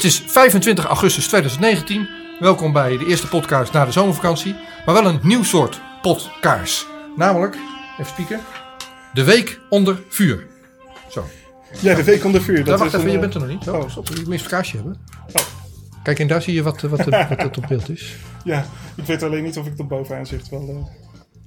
Het 0.00 0.08
is 0.08 0.22
25 0.26 0.84
augustus 0.84 1.26
2019. 1.26 2.08
Welkom 2.38 2.72
bij 2.72 2.96
de 2.98 3.06
eerste 3.06 3.28
podcast 3.28 3.72
na 3.72 3.84
de 3.84 3.92
zomervakantie. 3.92 4.54
Maar 4.86 4.94
wel 4.94 5.06
een 5.06 5.20
nieuw 5.22 5.42
soort 5.42 5.80
podcast. 6.02 6.86
Namelijk, 7.16 7.56
even 7.92 8.06
spieken, 8.06 8.40
de 9.12 9.24
week 9.24 9.60
onder 9.68 10.02
vuur. 10.08 10.46
Zo. 11.10 11.26
Ja, 11.80 11.94
de 11.94 12.04
week 12.04 12.24
onder 12.24 12.42
vuur. 12.42 12.64
Dat 12.64 12.78
wacht 12.78 12.94
is 12.94 13.00
even, 13.00 13.00
een, 13.00 13.10
je 13.10 13.14
eh, 13.14 13.20
bent 13.20 13.34
er 13.34 13.40
nog 13.40 13.48
niet. 13.48 13.68
oh. 13.68 13.74
Oh, 13.74 13.90
stop, 13.90 14.08
je 14.08 14.22
moet 14.26 14.40
een 14.40 14.46
kaartje 14.46 14.76
hebben. 14.76 15.00
Oh. 15.32 15.42
Kijk, 16.02 16.18
en 16.18 16.26
daar 16.26 16.42
zie 16.42 16.54
je 16.54 16.62
wat, 16.62 16.80
wat, 16.80 16.90
wat, 17.04 17.08
wat 17.28 17.42
het 17.42 17.56
op 17.58 17.64
beeld 17.68 17.88
is. 17.88 18.16
Ja, 18.44 18.64
ik 18.96 19.04
weet 19.04 19.22
alleen 19.22 19.42
niet 19.42 19.58
of 19.58 19.66
ik 19.66 19.72
het 19.76 19.88
bovenaan 19.88 20.26
zicht 20.26 20.48
wel... 20.48 20.86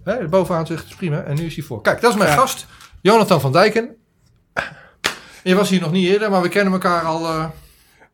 eh, 0.03 0.13
Hè, 0.13 0.27
bovenaan 0.27 0.65
zegt 0.67 0.87
het 0.87 0.97
prima. 0.97 1.21
En 1.21 1.35
nu 1.35 1.45
is 1.45 1.55
hij 1.55 1.63
voor. 1.63 1.81
Kijk, 1.81 2.01
dat 2.01 2.11
is 2.11 2.17
mijn 2.17 2.29
Ja. 2.29 2.35
gast, 2.35 2.65
Jonathan 3.01 3.41
van 3.41 3.51
Dijken. 3.51 3.95
Je 5.43 5.55
was 5.55 5.69
hier 5.69 5.81
nog 5.81 5.91
niet 5.91 6.07
eerder, 6.07 6.29
maar 6.31 6.41
we 6.41 6.49
kennen 6.49 6.73
elkaar 6.73 7.01
al 7.03 7.25
eh, 7.27 7.45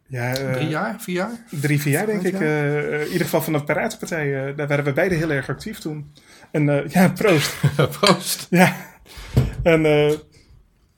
ja, 0.09 0.35
eh, 0.35 0.53
drie 0.53 0.67
jaar, 0.67 0.95
vier 0.99 1.15
jaar. 1.15 1.31
Drie, 1.49 1.81
vier 1.81 1.93
jaar 1.93 2.05
denk 2.05 2.21
ik. 2.21 2.39
Eh, 2.39 2.77
eh, 2.77 3.01
in 3.01 3.07
ieder 3.07 3.23
geval 3.23 3.41
van 3.41 3.53
de 3.53 3.63
Piratenpartij. 3.63 4.53
daar 4.55 4.67
waren 4.67 4.83
we 4.83 4.93
beide 4.93 5.15
heel 5.15 5.31
erg 5.31 5.49
actief 5.49 5.79
toen. 5.79 6.13
En 6.51 6.89
ja, 6.89 7.09
proost. 7.09 7.55
Proost. 7.99 8.47
ja. 8.49 8.75
En 9.63 9.81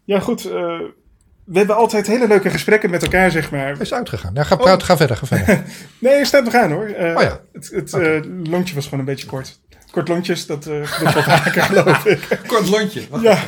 ja, 0.03 0.19
goed. 0.19 0.43
we 0.43 1.57
hebben 1.57 1.75
altijd 1.75 2.07
hele 2.07 2.27
leuke 2.27 2.49
gesprekken 2.49 2.89
met 2.89 3.03
elkaar, 3.03 3.31
zeg 3.31 3.51
maar. 3.51 3.65
Hij 3.65 3.75
is 3.79 3.93
uitgegaan. 3.93 4.33
Ja, 4.33 4.43
ga, 4.43 4.55
praten, 4.55 4.85
ga 4.87 4.97
verder, 4.97 5.17
ga 5.17 5.25
verder. 5.25 5.63
Nee, 5.99 6.17
je 6.17 6.25
staat 6.25 6.43
nog 6.43 6.53
aan 6.53 6.71
hoor. 6.71 6.87
Oh 6.87 7.21
ja. 7.21 7.41
Het, 7.53 7.69
het 7.71 8.25
lontje 8.47 8.75
was 8.75 8.83
gewoon 8.83 8.99
een 8.99 9.05
beetje 9.05 9.27
kort. 9.27 9.59
Kort 9.91 10.07
lontjes, 10.07 10.45
dat 10.45 10.67
uh, 10.67 10.87
gebeurt 10.87 11.13
wat 11.13 11.23
vaker, 11.23 11.61
geloof 11.61 12.05
ik. 12.05 12.39
Kort 12.47 12.69
lontje. 12.69 13.01
Wacht, 13.09 13.23
Ja. 13.23 13.43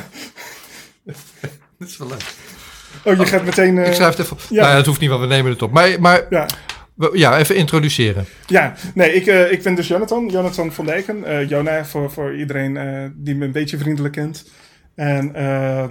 Dat 1.78 1.88
is 1.88 1.96
wel 1.96 2.08
leuk. 2.08 2.34
Oh, 3.04 3.16
je 3.16 3.26
gaat 3.26 3.44
meteen... 3.44 3.78
eh, 3.78 3.86
Ik 3.86 3.92
schrijf 3.94 4.16
het 4.16 4.26
even. 4.26 4.36
ja. 4.50 4.62
Nou 4.62 4.74
dat 4.76 4.86
hoeft 4.86 5.00
niet, 5.00 5.08
want 5.10 5.20
we 5.22 5.26
nemen 5.26 5.50
het 5.52 5.62
op. 5.62 5.72
Maar, 5.72 6.00
maar 6.00 6.26
Ja. 6.30 6.46
ja, 7.12 7.38
even 7.38 7.56
introduceren. 7.56 8.24
Ja, 8.46 8.74
nee, 8.94 9.12
ik, 9.14 9.26
eh, 9.26 9.52
ik 9.52 9.62
ben 9.62 9.74
dus 9.74 9.88
Jonathan, 9.88 10.28
Jonathan 10.28 10.72
van 10.72 10.86
Dijken. 10.86 11.24
Eh 11.24 11.48
Jona, 11.48 11.84
voor, 11.84 12.10
voor 12.10 12.36
iedereen 12.36 12.76
eh, 12.76 13.04
die 13.14 13.34
me 13.34 13.44
een 13.44 13.52
beetje 13.52 13.78
vriendelijk 13.78 14.14
kent. 14.14 14.50
En 14.94 15.34
eh, 15.34 15.84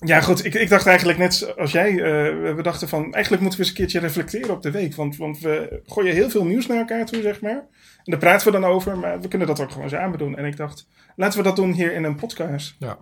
ja, 0.00 0.20
goed, 0.20 0.44
ik, 0.44 0.54
ik 0.54 0.68
dacht 0.68 0.86
eigenlijk 0.86 1.18
net 1.18 1.54
als 1.58 1.72
jij, 1.72 1.90
eh, 1.90 2.54
we 2.54 2.62
dachten 2.62 2.88
van, 2.88 3.12
eigenlijk 3.14 3.42
moeten 3.42 3.60
we 3.60 3.66
eens 3.66 3.68
een 3.68 3.80
keertje 3.80 4.00
reflecteren 4.00 4.50
op 4.50 4.62
de 4.62 4.70
week. 4.70 4.94
Want, 4.94 5.16
want 5.16 5.38
we 5.40 5.80
gooien 5.86 6.14
heel 6.14 6.30
veel 6.30 6.44
nieuws 6.44 6.66
naar 6.66 6.78
elkaar 6.78 7.06
toe, 7.06 7.22
zeg 7.22 7.40
maar. 7.40 7.64
En 8.04 8.10
daar 8.12 8.18
praten 8.18 8.46
we 8.52 8.60
dan 8.60 8.70
over, 8.70 8.98
maar 8.98 9.20
we 9.20 9.28
kunnen 9.28 9.46
dat 9.48 9.60
ook 9.60 9.70
gewoon 9.70 9.88
samen 9.88 10.18
doen. 10.18 10.36
En 10.36 10.44
ik 10.44 10.56
dacht, 10.56 10.86
laten 11.16 11.38
we 11.38 11.44
dat 11.44 11.56
doen 11.56 11.72
hier 11.72 11.92
in 11.94 12.04
een 12.04 12.14
podcast. 12.14 12.74
Ja. 12.78 12.98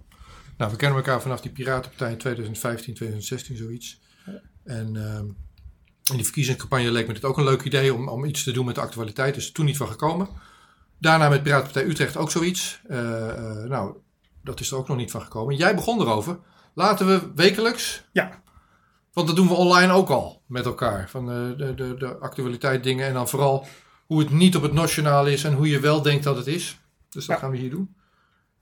Nou, 0.59 0.70
we 0.70 0.77
kennen 0.77 0.98
elkaar 0.98 1.23
vanaf 1.23 1.41
die 1.41 1.51
Piratenpartij 1.51 2.11
in 2.11 2.19
2015, 2.19 2.95
2016, 2.95 3.56
zoiets. 3.56 4.01
En 4.64 4.97
ehm, 4.97 5.25
in 6.11 6.14
die 6.17 6.25
verkiezingscampagne 6.25 6.91
leek 6.91 7.06
me 7.06 7.12
dit 7.14 7.25
ook 7.25 7.39
een 7.39 7.45
leuk 7.45 7.62
idee 7.62 7.95
om, 7.95 8.09
om 8.09 8.25
iets 8.25 8.45
te 8.45 8.53
doen 8.53 8.67
met 8.67 8.75
de 8.75 8.81
actualiteit. 8.81 9.34
Dus 9.34 9.53
toen 9.53 9.64
niet 9.64 9.77
van 9.77 9.89
gekomen. 9.89 10.29
Daarna 10.98 11.29
met 11.29 11.42
Piratenpartij 11.42 11.84
Utrecht 11.91 12.17
ook 12.17 12.31
zoiets. 12.31 12.81
Eh, 12.89 13.29
eh, 13.29 13.69
nou, 13.69 13.97
dat 14.42 14.61
is 14.61 14.70
er 14.70 14.77
ook 14.77 14.89
nog 14.89 14.97
niet 14.97 15.11
van 15.11 15.20
gekomen. 15.23 15.56
Jij 15.56 15.75
begon 15.75 16.01
erover. 16.01 16.39
Laten 16.75 17.06
we 17.06 17.33
wekelijks 17.34 18.05
Ja, 18.12 18.42
Want 19.12 19.27
dat 19.27 19.36
doen 19.36 19.48
we 19.48 19.55
online 19.55 19.92
ook 19.92 20.09
al 20.09 20.42
met 20.47 20.64
elkaar. 20.64 21.09
Van 21.11 21.27
de, 21.27 21.55
de, 21.56 21.75
de, 21.75 21.95
de 21.98 22.17
actualiteit 22.19 22.83
dingen 22.84 23.06
en 23.06 23.14
dan 23.14 23.29
vooral 23.29 23.67
hoe 24.06 24.19
het 24.19 24.31
niet 24.31 24.56
op 24.56 24.62
het 24.62 24.73
nationaal 24.73 25.27
is 25.27 25.45
en 25.45 25.53
hoe 25.55 25.69
je 25.69 25.81
wel 25.81 26.03
denkt 26.03 26.25
dat 26.25 26.36
het 26.36 26.47
is. 26.47 26.79
Dus 27.09 27.27
dat 27.27 27.36
Ja. 27.36 27.42
gaan 27.42 27.51
we 27.51 27.56
hier 27.56 27.70
doen. 27.70 27.97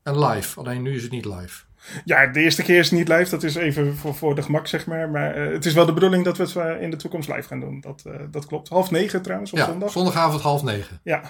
En 0.03 0.25
live, 0.25 0.61
alleen 0.61 0.83
nu 0.83 0.95
is 0.97 1.03
het 1.03 1.11
niet 1.13 1.25
live. 1.25 1.65
Ja 2.05 2.27
de 2.27 2.41
eerste 2.41 2.63
keer 2.63 2.79
is 2.79 2.91
het 2.91 2.99
niet 2.99 3.09
live, 3.09 3.31
dat 3.31 3.43
is 3.43 3.55
even 3.55 3.97
voor, 3.97 4.15
voor 4.15 4.35
de 4.35 4.43
gemak, 4.43 4.67
zeg 4.67 4.87
maar. 4.87 5.11
Maar 5.11 5.35
eh, 5.35 5.53
het 5.53 5.65
is 5.67 5.75
wel 5.75 5.87
de 5.87 5.93
bedoeling 5.93 6.25
dat 6.25 6.37
we 6.37 6.43
het 6.43 6.57
eh, 6.57 6.83
in 6.83 6.91
de 6.91 6.97
toekomst 6.97 7.29
live 7.29 7.49
gaan 7.49 7.61
doen. 7.61 7.81
Dat, 7.81 8.03
eh, 8.07 8.13
dat 8.31 8.47
klopt. 8.47 8.69
Half 8.69 8.91
negen 8.91 9.23
trouwens, 9.23 9.53
op 9.53 9.59
ja, 9.59 9.65
zondag. 9.65 9.91
zondagavond 9.91 10.43
half 10.43 10.63
negen. 10.63 11.01
Ja, 11.03 11.23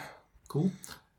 Cool. 0.46 0.70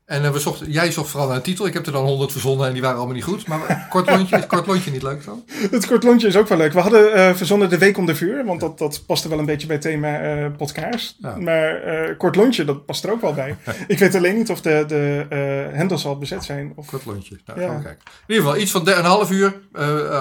En 0.08 0.24
eh, 0.24 0.30
we 0.30 0.38
zochten, 0.38 0.70
jij 0.70 0.92
zocht 0.92 1.10
vooral 1.10 1.28
naar 1.28 1.36
een 1.36 1.42
titel. 1.42 1.66
Ik 1.66 1.72
heb 1.74 1.86
er 1.86 1.92
dan 1.92 2.04
honderd 2.04 2.32
verzonnen 2.32 2.66
en 2.66 2.72
die 2.72 2.82
waren 2.82 2.96
allemaal 2.96 3.14
niet 3.14 3.24
goed. 3.24 3.46
Maar 3.46 3.86
kort 3.90 4.10
lontje, 4.10 4.36
is 4.36 4.46
kort 4.46 4.66
lontje 4.66 4.90
niet 4.90 5.02
leuk 5.02 5.24
dan? 5.24 5.44
Het 5.70 5.86
kort 5.86 6.02
lontje 6.02 6.26
is 6.28 6.36
ook 6.36 6.48
wel 6.48 6.58
leuk. 6.58 6.72
We 6.72 6.80
hadden 6.80 7.12
eh, 7.12 7.34
verzonnen 7.34 7.68
de 7.70 7.78
week 7.78 7.98
onder 7.98 8.16
vuur, 8.16 8.44
want 8.44 8.60
dat, 8.60 8.78
dat 8.78 9.06
paste 9.06 9.28
wel 9.28 9.38
een 9.38 9.44
beetje 9.46 9.66
bij 9.66 9.76
het 9.76 9.84
thema 9.84 10.20
eh 10.20 10.46
podcast. 10.56 11.16
Ja. 11.18 11.36
Maar 11.36 11.82
eh, 11.82 12.16
kort 12.18 12.36
lontje, 12.36 12.64
dat 12.64 12.86
past 12.86 13.04
er 13.04 13.12
ook 13.12 13.20
wel 13.20 13.34
bij. 13.34 13.56
Ik 13.86 13.98
weet 13.98 14.14
alleen 14.14 14.36
niet 14.36 14.50
of 14.50 14.60
de, 14.60 14.84
de 14.88 15.26
hendels 15.72 16.06
al 16.06 16.18
bezet 16.18 16.44
zijn. 16.44 16.72
Of, 16.76 16.86
Kort 16.86 17.04
lontje. 17.04 17.38
Nou, 17.46 17.60
Ja. 17.60 17.66
gaan 17.66 17.76
we 17.76 17.82
kijken. 17.82 18.02
In 18.06 18.34
ieder 18.34 18.44
geval 18.44 18.60
iets 18.60 18.70
van 18.70 18.84
de- 18.84 18.92
een 18.94 19.04
half 19.04 19.30
uur. 19.30 19.60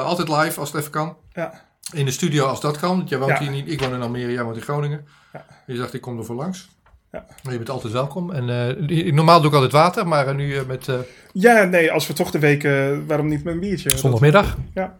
altijd 0.04 0.28
live 0.28 0.59
als 0.59 0.72
het 0.72 0.80
even 0.80 0.92
kan. 0.92 1.18
ja. 1.34 1.66
In 1.94 2.06
de 2.06 2.12
studio 2.12 2.46
als 2.46 2.62
dat 2.62 2.78
kan. 2.80 2.98
Want 2.98 3.09
jij 3.09 3.19
woont 3.19 3.38
hier 3.38 3.52
niet. 3.52 3.72
Ik 3.72 3.80
woon 3.80 3.94
in 3.94 4.02
Almere, 4.02 4.31
jij 4.31 4.44
woont 4.44 4.56
in 4.56 4.62
Groningen. 4.62 5.06
Ja. 5.34 5.46
Je 5.68 5.78
dacht, 5.78 5.94
ik 5.94 6.02
kom 6.02 6.18
er 6.18 6.25
voor 6.25 6.36
langs. 6.36 6.69
Ja. 7.12 7.25
Je 7.41 7.57
bent 7.57 7.69
altijd 7.69 7.94
welkom. 7.94 8.31
En 8.31 8.50
eh, 8.88 9.13
normaal 9.13 9.40
doe 9.40 9.47
ik 9.50 9.53
altijd 9.56 9.72
water, 9.72 10.07
maar 10.07 10.28
eh, 10.28 10.35
nu 10.35 10.56
eh, 10.57 10.66
met 10.66 10.90
ja, 11.34 11.63
nee, 11.63 11.91
als 11.91 12.07
we 12.07 12.13
toch 12.13 12.31
de 12.31 12.40
week, 12.40 12.63
waarom 13.07 13.28
niet 13.28 13.44
met 13.44 13.53
een 13.53 13.59
biertje? 13.59 13.90
Dat- 13.90 14.00
zondagmiddag. 14.00 14.57
ja. 14.73 15.00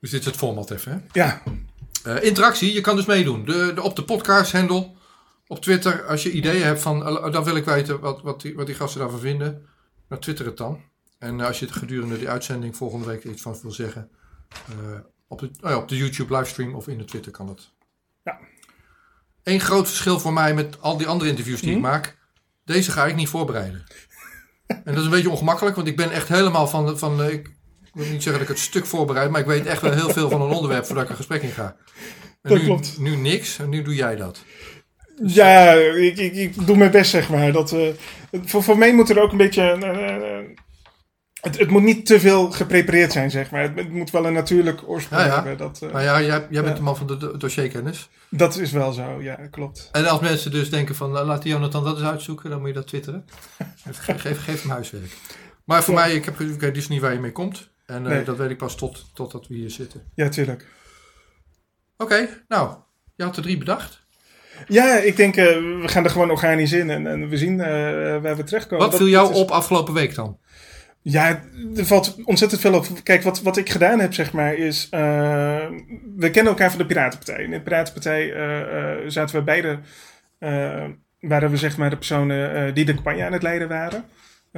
Dus 0.00 0.10
dit 0.10 0.20
is 0.20 0.26
het 0.26 0.36
format 0.36 0.70
even. 0.70 0.92
Hè? 0.92 0.98
ja, 1.20 1.42
interactie, 2.20 2.72
je 2.72 2.80
kan 2.80 2.96
dus 2.96 3.06
meedoen. 3.06 3.44
De, 3.44 3.72
de, 3.74 3.82
op 3.82 3.96
de 3.96 4.04
podcast 4.04 4.52
handle, 4.52 4.90
op 5.46 5.60
Twitter. 5.60 6.06
Als 6.06 6.22
je 6.22 6.30
ideeën 6.30 6.62
hebt 6.62 6.80
van, 6.82 6.98
dan 7.32 7.44
wil 7.44 7.56
ik 7.56 7.64
weten 7.64 8.00
wat, 8.00 8.22
wat, 8.22 8.40
die, 8.40 8.54
wat 8.54 8.66
die 8.66 8.74
gasten 8.74 9.00
daarvan 9.00 9.20
vinden. 9.20 9.66
Nou, 10.08 10.20
twitter 10.22 10.46
het 10.46 10.56
dan. 10.56 10.80
En 11.18 11.40
als 11.40 11.58
je 11.58 11.64
het 11.66 11.74
gedurende 11.74 12.18
die 12.18 12.28
uitzending 12.28 12.76
volgende 12.76 13.06
week 13.06 13.24
iets 13.24 13.42
van 13.42 13.56
wil 13.62 13.70
zeggen. 13.72 14.10
op, 15.28 15.38
de, 15.38 15.50
oh 15.60 15.76
op 15.76 15.88
de 15.88 15.96
YouTube 15.96 16.36
livestream 16.36 16.74
of 16.74 16.88
in 16.88 16.98
de 16.98 17.04
Twitter 17.04 17.32
kan 17.32 17.46
dat. 17.46 17.72
Ja. 18.24 18.38
Eén 19.48 19.60
groot 19.60 19.86
verschil 19.88 20.20
voor 20.20 20.32
mij 20.32 20.54
met 20.54 20.76
al 20.80 20.96
die 20.96 21.06
andere 21.06 21.30
interviews 21.30 21.60
die 21.60 21.70
ik 21.70 21.76
Mhm. 21.78 21.86
maak. 21.86 22.16
Deze 22.64 22.90
ga 22.90 23.06
ik 23.06 23.14
niet 23.16 23.28
voorbereiden. 23.28 23.84
en 24.66 24.80
dat 24.84 24.96
is 24.96 25.04
een 25.04 25.10
beetje 25.10 25.30
ongemakkelijk, 25.30 25.76
want 25.76 25.88
ik 25.88 25.96
ben 25.96 26.10
echt 26.10 26.28
helemaal 26.28 26.66
van... 26.68 26.98
van 26.98 27.24
ik 27.24 27.50
wil 27.92 28.06
niet 28.06 28.22
zeggen 28.22 28.32
dat 28.32 28.40
ik 28.42 28.48
het 28.48 28.58
stuk 28.58 28.86
voorbereid, 28.86 29.30
maar 29.30 29.40
ik 29.40 29.46
weet 29.46 29.66
echt 29.66 29.82
wel 29.82 29.92
heel 29.92 30.10
veel 30.10 30.30
van 30.30 30.40
een 30.42 30.50
onderwerp 30.50 30.84
voordat 30.86 31.04
ik 31.04 31.10
een 31.10 31.16
gesprek 31.16 31.42
in 31.42 31.50
ga. 31.50 31.76
En 32.42 32.50
Dat 32.50 32.58
nu, 32.58 32.64
klopt. 32.64 32.98
Nu 32.98 33.16
niks 33.16 33.58
en 33.58 33.68
nu 33.68 33.82
doe 33.82 33.94
jij 33.94 34.16
dat. 34.16 34.44
ja 35.24 35.72
ik, 35.72 36.16
ik, 36.18 36.34
ik 36.34 36.66
doe 36.66 36.76
mijn 36.76 36.90
best, 36.90 37.10
zeg 37.10 37.28
maar. 37.28 37.52
Dat, 37.52 37.72
eh, 37.72 37.88
voor, 38.44 38.62
voor 38.62 38.78
mij 38.78 38.94
moet 38.94 39.10
er 39.10 39.20
ook 39.22 39.30
een 39.30 39.36
beetje... 39.36 39.62
het, 41.40 41.58
het 41.58 41.70
moet 41.70 41.82
niet 41.82 42.06
te 42.06 42.20
veel 42.20 42.50
geprepareerd 42.50 43.12
zijn, 43.12 43.30
zeg 43.30 43.50
maar. 43.50 43.62
Het, 43.62 43.74
het 43.76 43.92
moet 43.92 44.10
wel 44.10 44.26
een 44.26 44.32
natuurlijk 44.32 44.80
oorsprong 44.88 45.22
Ja, 45.22 45.28
ja. 45.28 45.34
hebben. 45.34 45.56
Dat, 45.56 45.80
Nou 45.80 46.02
ja, 46.02 46.20
jij, 46.22 46.46
jij 46.50 46.62
bent 46.62 46.76
de 46.76 46.82
man 46.82 46.96
van 46.96 47.06
de 47.06 47.16
do- 47.16 47.36
dossierkennis. 47.36 48.08
Dat 48.30 48.56
is 48.58 48.72
wel 48.72 48.92
zo, 48.92 49.22
ja, 49.22 49.34
klopt. 49.50 49.88
En 49.92 50.06
als 50.06 50.20
mensen 50.20 50.50
dus 50.50 50.70
denken 50.70 50.94
van, 50.94 51.10
laat 51.10 51.42
die 51.42 51.52
Jonathan 51.52 51.84
dat 51.84 51.96
eens 51.98 52.06
uitzoeken, 52.08 52.50
dan 52.50 52.58
moet 52.58 52.68
je 52.68 52.74
dat 52.74 52.86
twitteren. 52.86 53.24
Ge- 53.90 54.18
geef, 54.18 54.44
geef 54.44 54.62
hem 54.62 54.70
huiswerk. 54.70 55.16
Maar 55.64 55.82
voor 55.84 55.94
mij, 55.94 56.14
ik 56.14 56.24
heb 56.24 56.40
ik 56.40 56.74
dus 56.74 56.88
niet 56.88 57.00
waar 57.00 57.12
je 57.12 57.18
mee 57.20 57.32
komt. 57.32 57.68
En 57.86 58.06
eh, 58.06 58.12
Nee. 58.12 58.24
dat 58.24 58.36
weet 58.36 58.50
ik 58.50 58.58
pas 58.58 58.76
tot, 58.76 59.04
totdat 59.14 59.46
we 59.46 59.54
hier 59.54 59.70
zitten. 59.70 60.02
Ja, 60.14 60.28
tuurlijk. 60.28 60.66
Oké, 61.96 62.28
nou, 62.48 62.74
je 63.16 63.24
had 63.24 63.36
er 63.36 63.42
drie 63.42 63.58
bedacht. 63.58 64.06
Ja, 64.68 64.96
ik 64.98 65.16
denk, 65.16 65.36
eh, 65.36 65.44
we 65.56 65.82
gaan 65.84 66.04
er 66.04 66.10
gewoon 66.10 66.30
organisch 66.30 66.72
in 66.72 66.90
en, 66.90 67.06
en 67.06 67.28
we 67.28 67.36
zien 67.36 67.56
waar 68.22 68.36
we 68.36 68.44
terechtkomen. 68.44 68.78
Wat 68.84 68.90
Dat- 68.90 69.00
viel 69.00 69.10
jou 69.10 69.30
is- 69.32 69.36
op 69.38 69.50
afgelopen 69.50 69.94
week 69.94 70.14
dan? 70.14 70.38
Ja, 71.10 71.42
er 71.76 71.86
valt 71.86 72.18
ontzettend 72.24 72.60
veel 72.60 72.74
op. 72.74 72.86
Kijk, 73.02 73.22
wat, 73.22 73.42
wat 73.42 73.56
ik 73.56 73.70
gedaan 73.70 74.00
heb, 74.00 74.14
zeg 74.14 74.32
maar, 74.32 74.54
is... 74.54 74.88
eh, 74.90 75.00
we 76.16 76.30
kennen 76.30 76.52
elkaar 76.52 76.70
van 76.70 76.78
de 76.78 76.86
Piratenpartij. 76.86 77.44
In 77.44 77.50
de 77.50 77.60
Piratenpartij 77.60 78.32
eh, 78.32 78.96
zaten 79.06 79.36
we 79.36 79.42
beide... 79.42 79.78
waren 81.20 81.50
we, 81.50 81.56
zeg 81.56 81.76
maar, 81.76 81.90
de 81.90 81.96
personen 81.96 82.74
die 82.74 82.84
de 82.84 82.94
campagne 82.94 83.24
aan 83.24 83.32
het 83.32 83.42
leiden 83.42 83.68
waren. 83.68 84.04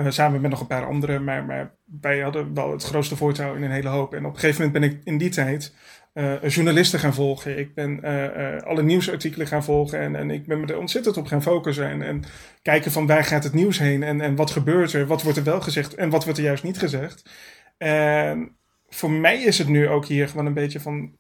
Samen 0.09 0.41
met 0.41 0.51
nog 0.51 0.61
een 0.61 0.67
paar 0.67 0.87
anderen. 0.87 1.25
Maar, 1.25 1.45
maar 1.45 1.75
wij 2.01 2.21
hadden 2.21 2.55
wel 2.55 2.71
het 2.73 2.85
grootste 2.85 3.17
voortouw 3.17 3.55
in 3.55 3.63
een 3.63 3.71
hele 3.71 3.89
hoop. 3.89 4.15
En 4.15 4.25
op 4.25 4.35
een 4.35 4.41
gegeven 4.41 4.65
moment 4.65 4.81
ben 4.81 4.91
ik 4.91 5.01
in 5.05 5.19
die 5.19 5.31
tijd... 5.31 5.75
eh, 6.13 6.49
journalisten 6.49 6.99
gaan 6.99 7.15
volgen. 7.15 7.59
Ik 7.59 7.75
ben 7.75 8.03
eh, 8.03 8.55
eh, 8.55 8.63
alle 8.63 8.83
nieuwsartikelen 8.83 9.47
gaan 9.47 9.65
volgen. 9.65 9.99
En, 9.99 10.17
en 10.17 10.31
ik 10.31 10.47
ben 10.47 10.61
me 10.61 10.67
er 10.67 10.79
ontzettend 10.79 11.17
op 11.17 11.27
gaan 11.27 11.43
focussen. 11.43 11.89
En, 11.89 12.03
en 12.03 12.25
kijken 12.63 12.93
van 12.93 13.07
waar 13.07 13.25
gaat 13.25 13.45
het 13.45 13.53
nieuws 13.53 13.79
heen 13.79 14.03
en, 14.03 14.21
en 14.21 14.37
wat 14.37 14.51
gebeurt 14.51 14.93
er, 14.93 15.07
wat 15.07 15.23
wordt 15.23 15.39
er 15.39 15.45
wel 15.45 15.61
gezegd 15.61 15.95
en 15.95 16.11
wat 16.11 16.25
wordt 16.25 16.39
er 16.39 16.45
juist 16.45 16.63
niet 16.63 16.79
gezegd. 16.79 17.31
En 17.79 18.57
voor 18.89 19.11
mij 19.11 19.43
is 19.43 19.59
het 19.59 19.69
nu 19.69 19.89
ook 19.89 20.07
hier 20.07 20.29
gewoon 20.29 20.47
een 20.47 20.55
beetje 20.55 20.81
van. 20.81 21.19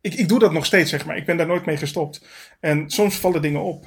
Ik, 0.00 0.14
ik 0.14 0.28
doe 0.28 0.38
dat 0.38 0.52
nog 0.52 0.66
steeds, 0.66 0.90
zeg 0.90 1.06
maar. 1.06 1.16
Ik 1.16 1.26
ben 1.26 1.36
daar 1.36 1.46
nooit 1.46 1.66
mee 1.66 1.76
gestopt. 1.76 2.26
En 2.60 2.90
soms 2.90 3.16
vallen 3.18 3.42
dingen 3.42 3.62
op. 3.62 3.84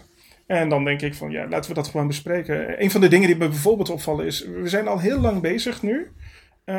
En 0.48 0.70
dan 0.70 0.84
denk 0.84 1.02
ik 1.02 1.14
van, 1.16 1.32
ja, 1.32 1.48
laten 1.48 1.70
we 1.70 1.76
dat 1.76 1.88
gewoon 1.88 2.08
bespreken. 2.08 2.84
Een 2.84 2.92
van 2.92 3.02
de 3.02 3.08
dingen 3.08 3.28
die 3.28 3.38
me 3.38 3.48
bijvoorbeeld 3.48 3.90
opvallen 3.90 4.26
is, 4.26 4.46
we 4.46 4.70
zijn 4.70 4.88
al 4.88 5.00
heel 5.00 5.20
lang 5.20 5.42
bezig 5.42 5.82
nu 5.82 6.12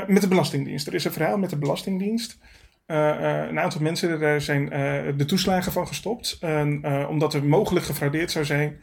met 0.07 0.21
de 0.21 0.29
Belastingdienst. 0.29 0.87
Er 0.87 0.95
is 0.95 1.05
een 1.05 1.13
verhaal 1.13 1.39
met 1.39 1.51
de 1.51 1.59
Belastingdienst. 1.59 2.39
Eh, 2.87 3.11
eh, 3.11 3.49
een 3.49 3.59
aantal 3.59 3.81
mensen 3.81 4.21
daar 4.21 4.41
zijn 4.41 4.73
eh, 4.73 5.03
de 5.17 5.25
toeslagen 5.25 5.73
van 5.73 5.87
gestopt. 5.87 6.37
En, 6.41 6.87
omdat 7.09 7.35
er 7.35 7.45
mogelijk 7.45 7.87
gefraudeerd 7.87 8.31
zou 8.31 8.45
zijn. 8.45 8.81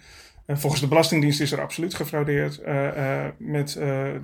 Volgens 0.47 0.81
de 0.81 0.87
Belastingdienst 0.87 1.41
is 1.41 1.51
er 1.51 1.61
absoluut 1.61 1.93
gefraudeerd 1.93 2.61
met 3.37 3.73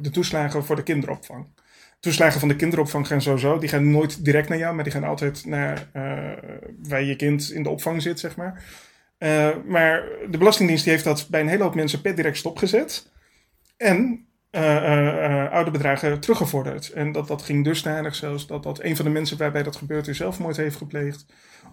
de 0.01 0.09
toeslagen 0.11 0.65
voor 0.65 0.75
de 0.75 0.83
kinderopvang. 0.83 1.45
toeslagen 1.99 2.39
van 2.39 2.47
de 2.47 2.55
kinderopvang 2.55 3.07
gaan 3.07 3.21
sowieso. 3.21 3.57
Die 3.57 3.69
gaan 3.69 3.91
nooit 3.91 4.25
direct 4.25 4.49
naar 4.49 4.57
jou, 4.57 4.75
maar 4.75 4.83
die 4.83 4.93
gaan 4.93 5.03
altijd 5.03 5.45
naar 5.45 5.89
uh, 5.93 6.31
waar 6.87 7.03
je 7.03 7.15
kind 7.15 7.51
in 7.51 7.63
de 7.63 7.69
opvang 7.69 8.01
zit, 8.01 8.19
zeg 8.19 8.35
maar. 8.35 8.63
Maar 9.65 10.03
de 10.29 10.37
Belastingdienst 10.37 10.83
die 10.83 10.93
heeft 10.93 11.05
dat 11.05 11.27
bij 11.29 11.41
een 11.41 11.47
hele 11.47 11.63
hoop 11.63 11.75
mensen 11.75 12.01
per 12.01 12.15
direct 12.15 12.37
stopgezet. 12.37 13.11
En 13.77 14.26
oude 15.51 15.71
bedragen 15.71 16.19
teruggevorderd. 16.19 16.91
En 16.91 17.11
dat, 17.11 17.27
dat 17.27 17.41
ging 17.41 17.63
dusdanig 17.63 18.15
zelfs 18.15 18.47
dat, 18.47 18.63
dat 18.63 18.83
een 18.83 18.95
van 18.95 19.05
de 19.05 19.11
mensen 19.11 19.37
waarbij 19.37 19.63
dat 19.63 19.75
gebeurt 19.75 20.15
zelfmoord 20.15 20.57
heeft 20.57 20.75
gepleegd. 20.75 21.25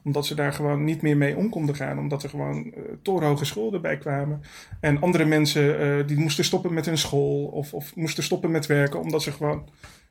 Omdat 0.05 0.27
ze 0.27 0.35
daar 0.35 0.53
gewoon 0.53 0.85
niet 0.85 1.03
meer 1.03 1.17
mee 1.17 1.37
om 1.37 1.51
konden 1.51 1.75
gaan. 1.75 1.99
Omdat 1.99 2.23
er 2.23 2.29
gewoon 2.29 2.75
torenhoge 3.03 3.45
schulden 3.45 3.83
bij 3.83 3.99
kwamen. 3.99 4.41
En 4.81 5.01
andere 5.01 5.25
mensen 5.25 6.07
die 6.07 6.19
moesten 6.19 6.45
stoppen 6.45 6.75
met 6.75 6.87
hun 6.87 6.99
school 6.99 7.45
of, 7.45 7.75
of 7.75 7.97
moesten 7.97 8.23
stoppen 8.23 8.51
met 8.51 8.67
werken. 8.67 9.01
Omdat 9.01 9.23
ze 9.23 9.33
gewoon 9.33 9.69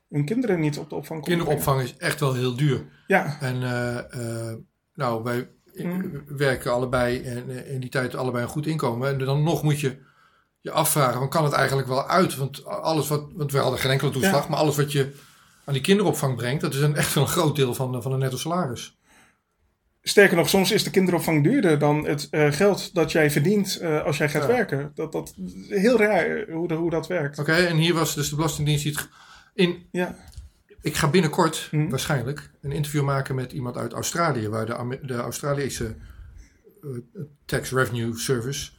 hun 0.10 0.26
kinderen 0.26 0.60
niet 0.60 0.78
op 0.78 0.90
de 0.90 0.96
opvang 0.96 1.22
konden 1.22 1.38
Kinderopvang 1.38 1.82
is 1.82 1.98
echt 1.98 2.20
wel 2.20 2.34
heel 2.34 2.56
duur. 2.56 2.86
Ja. 3.08 3.38
En 3.40 3.60
nou, 4.94 5.24
wij 5.24 5.48
mm. 5.76 6.24
werken 6.28 6.72
allebei 6.72 7.22
en 7.22 7.68
in 7.68 7.80
die 7.80 7.90
tijd 7.90 8.16
allebei 8.16 8.44
een 8.44 8.50
goed 8.50 8.68
inkomen. 8.68 9.10
En 9.10 9.18
dan 9.18 9.44
nog 9.44 9.64
moet 9.64 9.80
je 9.80 9.98
je 10.64 10.72
afvragen, 10.72 11.20
van 11.20 11.30
kan 11.30 11.44
het 11.44 11.54
eigenlijk 11.54 11.88
wel 11.88 12.08
uit? 12.08 12.36
Want 12.36 12.66
alles 12.66 13.08
wat, 13.08 13.26
want 13.34 13.52
we 13.52 13.58
hadden 13.58 13.80
geen 13.80 13.92
enkele 13.92 14.12
toeslag, 14.12 14.50
maar 14.50 14.60
alles 14.60 14.76
wat 14.76 14.92
je 14.92 15.14
aan 15.66 15.74
die 15.74 15.82
kinderopvang 15.82 16.36
brengt, 16.36 16.62
dat 16.62 16.74
is 16.74 16.82
een, 16.82 16.96
echt 16.96 17.16
een 17.16 17.28
groot 17.28 17.56
deel 17.56 17.74
van, 17.74 18.02
van 18.02 18.12
de 18.12 18.18
netto 18.18 18.38
salaris. 18.38 18.98
Sterker 20.02 20.38
nog, 20.38 20.50
soms 20.50 20.72
is 20.72 20.84
de 20.84 20.90
kinderopvang 20.90 21.44
duurder 21.44 21.80
dan 21.80 22.08
het 22.08 22.28
uh, 22.32 22.52
geld 22.52 22.94
dat 22.94 23.12
jij 23.12 23.32
verdient 23.32 23.80
uh, 23.82 24.04
als 24.04 24.18
jij 24.18 24.30
gaat 24.30 24.42
ja. 24.42 24.48
werken. 24.48 24.92
Dat, 24.96 25.12
dat 25.12 25.34
heel 25.68 25.98
raar 25.98 26.46
hoe, 26.52 26.68
de, 26.68 26.74
hoe 26.74 26.90
dat 26.90 27.08
werkt. 27.08 27.40
Oké, 27.40 27.52
okay, 27.52 27.66
en 27.66 27.78
hier 27.78 27.94
was 27.94 28.16
dus 28.16 28.30
de 28.30 28.36
Belastingdienst 28.36 28.84
die 28.84 28.94
het 28.94 29.10
in. 29.54 29.88
Ja. 29.92 30.16
Ik 30.82 30.96
ga 30.96 31.10
binnenkort 31.10 31.68
mm. 31.72 31.90
waarschijnlijk 31.90 32.52
een 32.62 32.72
interview 32.72 33.04
maken 33.04 33.36
met 33.36 33.52
iemand 33.52 33.78
uit 33.78 33.94
Australië, 33.94 34.50
waar 34.50 34.66
de, 34.66 35.00
de 35.02 35.16
Australische 35.16 35.96
uh, 36.82 36.98
Tax 37.46 37.72
Revenue 37.72 38.18
Service 38.18 38.72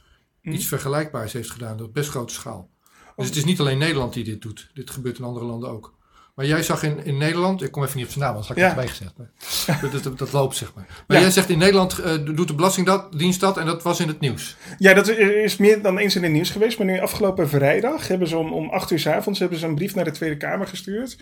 iets 0.45 0.67
vergelijkbaars 0.67 1.33
heeft 1.33 1.51
gedaan 1.51 1.81
op 1.81 1.93
best 1.93 2.09
grote 2.09 2.33
schaal. 2.33 2.69
Dus 3.15 3.25
het 3.25 3.35
is 3.35 3.45
niet 3.45 3.59
alleen 3.59 3.77
Nederland 3.77 4.13
die 4.13 4.23
dit 4.23 4.41
doet. 4.41 4.69
Dit 4.73 4.89
gebeurt 4.89 5.17
in 5.17 5.23
andere 5.23 5.45
landen 5.45 5.69
ook. 5.69 5.95
Maar 6.35 6.45
jij 6.45 6.63
zag 6.63 6.83
in, 6.83 7.05
in 7.05 7.17
Nederland, 7.17 7.63
ik 7.63 7.71
kom 7.71 7.83
even 7.83 7.97
niet 7.97 8.05
op 8.05 8.11
zijn 8.11 8.23
naam, 8.23 8.33
anders 8.33 8.47
had 8.47 8.57
ik 8.57 8.63
ja. 8.63 8.69
het 8.69 8.77
bijgezet. 8.77 9.13
Maar 9.17 9.91
dat, 9.91 10.03
dat, 10.03 10.17
dat, 10.17 10.31
loopt, 10.31 10.55
zeg 10.55 10.73
maar. 10.73 11.03
Maar 11.07 11.17
ja. 11.17 11.23
jij 11.23 11.31
zegt 11.31 11.49
in 11.49 11.57
Nederland 11.57 11.99
uh, 11.99 12.35
doet 12.35 12.47
de 12.47 12.53
Belastingdienst 12.53 13.39
dat 13.39 13.57
en 13.57 13.65
dat 13.65 13.83
was 13.83 13.99
in 13.99 14.07
het 14.07 14.19
nieuws. 14.19 14.55
Ja, 14.77 14.93
dat 14.93 15.07
is 15.07 15.57
meer 15.57 15.81
dan 15.81 15.97
eens 15.97 16.15
in 16.15 16.23
het 16.23 16.31
nieuws 16.31 16.49
geweest. 16.49 16.77
Maar 16.77 16.87
nu 16.87 16.99
afgelopen 16.99 17.49
vrijdag 17.49 18.07
hebben 18.07 18.27
ze 18.27 18.37
om, 18.37 18.53
om 18.53 18.69
8 18.69 18.91
uur 18.91 18.99
s 18.99 19.07
avonds 19.07 19.39
hebben 19.39 19.59
ze 19.59 19.65
een 19.65 19.75
brief 19.75 19.95
naar 19.95 20.03
de 20.03 20.11
Tweede 20.11 20.37
Kamer 20.37 20.67
gestuurd. 20.67 21.17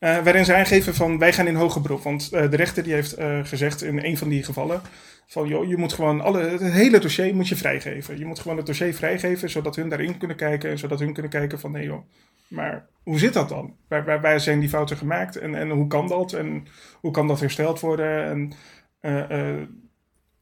Uh, 0.00 0.18
waarin 0.18 0.44
ze 0.44 0.54
aangeven 0.54 0.94
van 0.94 1.18
wij 1.18 1.32
gaan 1.32 1.46
in 1.46 1.54
hoger 1.54 1.80
beroep. 1.80 2.02
Want 2.02 2.30
uh, 2.32 2.50
de 2.50 2.56
rechter 2.56 2.82
die 2.82 2.92
heeft 2.92 3.16
gezegd 3.42 3.82
in 3.82 4.04
een 4.04 4.18
van 4.18 4.28
die 4.28 4.42
gevallen 4.42 4.82
van 5.26 5.48
joh, 5.48 5.68
je 5.68 5.76
moet 5.76 5.92
gewoon 5.92 6.20
alle, 6.20 6.38
het 6.38 6.62
hele 6.62 6.98
dossier 6.98 7.34
moet 7.34 7.48
je 7.48 7.56
vrijgeven. 7.56 8.18
Je 8.18 8.26
moet 8.26 8.38
gewoon 8.38 8.56
het 8.56 8.66
dossier 8.66 8.94
vrijgeven, 8.94 9.50
zodat 9.50 9.76
hun 9.76 9.88
daarin 9.88 10.18
kunnen 10.18 10.36
kijken. 10.36 10.70
En 10.70 10.78
zodat 10.78 10.98
hun 10.98 11.12
kunnen 11.12 11.30
kijken 11.30 11.60
van 11.60 11.72
nee 11.72 11.84
joh, 11.84 12.02
maar 12.48 12.86
hoe 13.02 13.18
zit 13.18 13.32
dat 13.32 13.48
dan? 13.48 13.76
Waar, 13.88 14.04
waar, 14.04 14.20
waar 14.20 14.40
zijn 14.40 14.60
die 14.60 14.68
fouten 14.68 14.96
gemaakt? 14.96 15.36
En, 15.36 15.54
en 15.54 15.70
hoe 15.70 15.86
kan 15.86 16.08
dat? 16.08 16.32
En 16.32 16.66
hoe 17.00 17.10
kan 17.10 17.28
dat 17.28 17.40
hersteld 17.40 17.80
worden? 17.80 18.24
En 18.24 18.52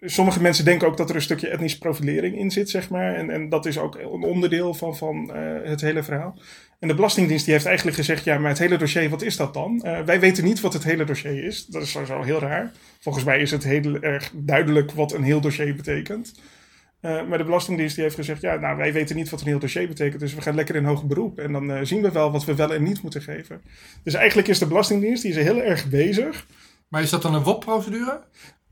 sommige 0.00 0.43
mensen 0.43 0.64
denken 0.64 0.88
ook 0.88 0.96
dat 0.96 1.08
er 1.08 1.14
een 1.14 1.22
stukje 1.22 1.49
etnische 1.49 1.78
profilering 1.78 2.38
in 2.38 2.50
zit, 2.50 2.70
zeg 2.70 2.90
maar. 2.90 3.14
En, 3.14 3.31
en 3.31 3.49
dat 3.49 3.66
is 3.66 3.78
ook 3.78 3.94
een 3.94 4.22
onderdeel 4.22 4.75
van, 4.75 4.96
van 4.96 5.31
het 5.64 5.81
hele 5.81 6.02
verhaal. 6.02 6.38
En 6.82 6.88
de 6.88 6.94
Belastingdienst 6.94 7.44
die 7.44 7.55
heeft 7.55 7.67
eigenlijk 7.67 7.96
gezegd: 7.96 8.25
ja, 8.25 8.38
maar 8.38 8.49
het 8.49 8.58
hele 8.58 8.76
dossier, 8.76 9.11
wat 9.11 9.23
is 9.23 9.37
dat 9.37 9.55
dan? 9.55 9.82
Uh, 9.84 10.00
wij 10.00 10.20
weten 10.20 10.44
niet 10.44 10.61
wat 10.61 10.73
het 10.73 10.84
hele 10.84 11.05
dossier 11.05 11.44
is. 11.44 11.67
Dat 11.67 11.82
is 11.82 11.90
sowieso 11.90 12.23
heel 12.23 12.38
raar. 12.38 12.73
Volgens 13.00 13.25
mij 13.25 13.40
is 13.40 13.50
het 13.50 13.64
heel 13.64 14.00
erg 14.00 14.31
duidelijk 14.34 14.93
wat 14.93 15.12
een 15.12 15.23
heel 15.23 15.40
dossier 15.40 15.76
betekent. 15.76 16.34
Uh, 17.00 17.26
maar 17.26 17.38
de 17.38 17.44
Belastingdienst 17.44 17.94
die 17.94 18.05
heeft 18.05 18.17
gezegd: 18.17 18.40
ja, 18.40 18.56
nou, 18.56 18.76
wij 18.76 18.93
weten 18.93 19.17
niet 19.17 19.29
wat 19.31 19.40
een 19.40 19.46
heel 19.46 19.58
dossier 19.58 19.88
betekent, 19.88 20.20
dus 20.20 20.34
we 20.34 20.40
gaan 20.40 20.55
lekker 20.55 20.76
in 20.76 20.84
hoger 20.84 21.06
beroep. 21.06 21.38
En 21.38 21.52
dan 21.52 21.70
uh, 21.70 21.79
zien 21.82 22.02
we 22.02 22.11
wel 22.11 22.31
wat 22.31 22.44
we 22.44 22.55
wel 22.55 22.75
en 22.75 22.82
niet 22.82 23.02
moeten 23.02 23.23
geven. 23.23 23.61
Dus 24.05 24.14
eigenlijk 24.14 24.49
is 24.49 24.58
de 24.58 24.67
Belastingdienst 24.67 25.23
die 25.23 25.31
is 25.31 25.43
heel 25.43 25.62
erg 25.62 25.88
bezig. 25.88 26.46
Maar 26.88 27.02
is 27.02 27.11
dat 27.11 27.23
dan 27.23 27.35
een 27.35 27.43
WOP-procedure? 27.43 28.20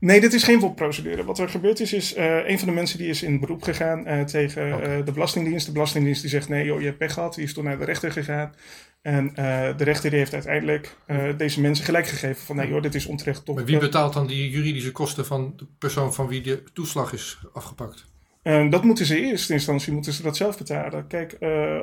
Nee, 0.01 0.21
dit 0.21 0.33
is 0.33 0.43
geen 0.43 0.59
WOP-procedure. 0.59 1.23
Wat 1.23 1.39
er 1.39 1.49
gebeurd 1.49 1.79
is, 1.79 1.93
is 1.93 2.17
uh, 2.17 2.49
een 2.49 2.59
van 2.59 2.67
de 2.67 2.73
mensen 2.73 2.97
die 2.97 3.07
is 3.07 3.23
in 3.23 3.39
beroep 3.39 3.63
gegaan 3.63 4.07
uh, 4.07 4.21
tegen 4.21 4.73
okay. 4.73 4.97
uh, 4.99 5.05
de 5.05 5.11
Belastingdienst. 5.11 5.65
De 5.65 5.71
Belastingdienst 5.71 6.21
die 6.21 6.29
zegt, 6.29 6.49
nee 6.49 6.65
joh, 6.65 6.79
je 6.79 6.85
hebt 6.85 6.97
pech 6.97 7.13
gehad. 7.13 7.35
Die 7.35 7.43
is 7.43 7.53
toen 7.53 7.63
naar 7.63 7.77
de 7.77 7.85
rechter 7.85 8.11
gegaan. 8.11 8.53
En 9.01 9.31
de 9.77 9.83
rechter 9.83 10.09
die 10.09 10.19
heeft 10.19 10.33
uiteindelijk 10.33 10.95
deze 11.37 11.61
mensen 11.61 11.85
gelijk 11.85 12.07
gegeven 12.07 12.45
van, 12.45 12.55
nee 12.55 12.67
joh, 12.67 12.81
dit 12.81 12.95
is 12.95 13.05
onterecht. 13.05 13.47
Maar 13.47 13.65
wie 13.65 13.77
betaalt 13.77 14.13
dan 14.13 14.27
die 14.27 14.49
juridische 14.49 14.91
kosten 14.91 15.25
van 15.25 15.53
de 15.57 15.65
persoon 15.77 16.13
van 16.13 16.27
wie 16.27 16.41
de 16.41 16.63
toeslag 16.73 17.13
is 17.13 17.39
afgepakt? 17.53 18.09
dat 18.69 18.83
moeten 18.83 19.05
ze 19.05 19.17
in 19.17 19.29
eerste 19.29 19.53
instantie 19.53 19.93
moeten 19.93 20.13
ze 20.13 20.21
dat 20.21 20.37
zelf 20.37 20.57
betalen. 20.57 21.07
Kijk, 21.07 21.37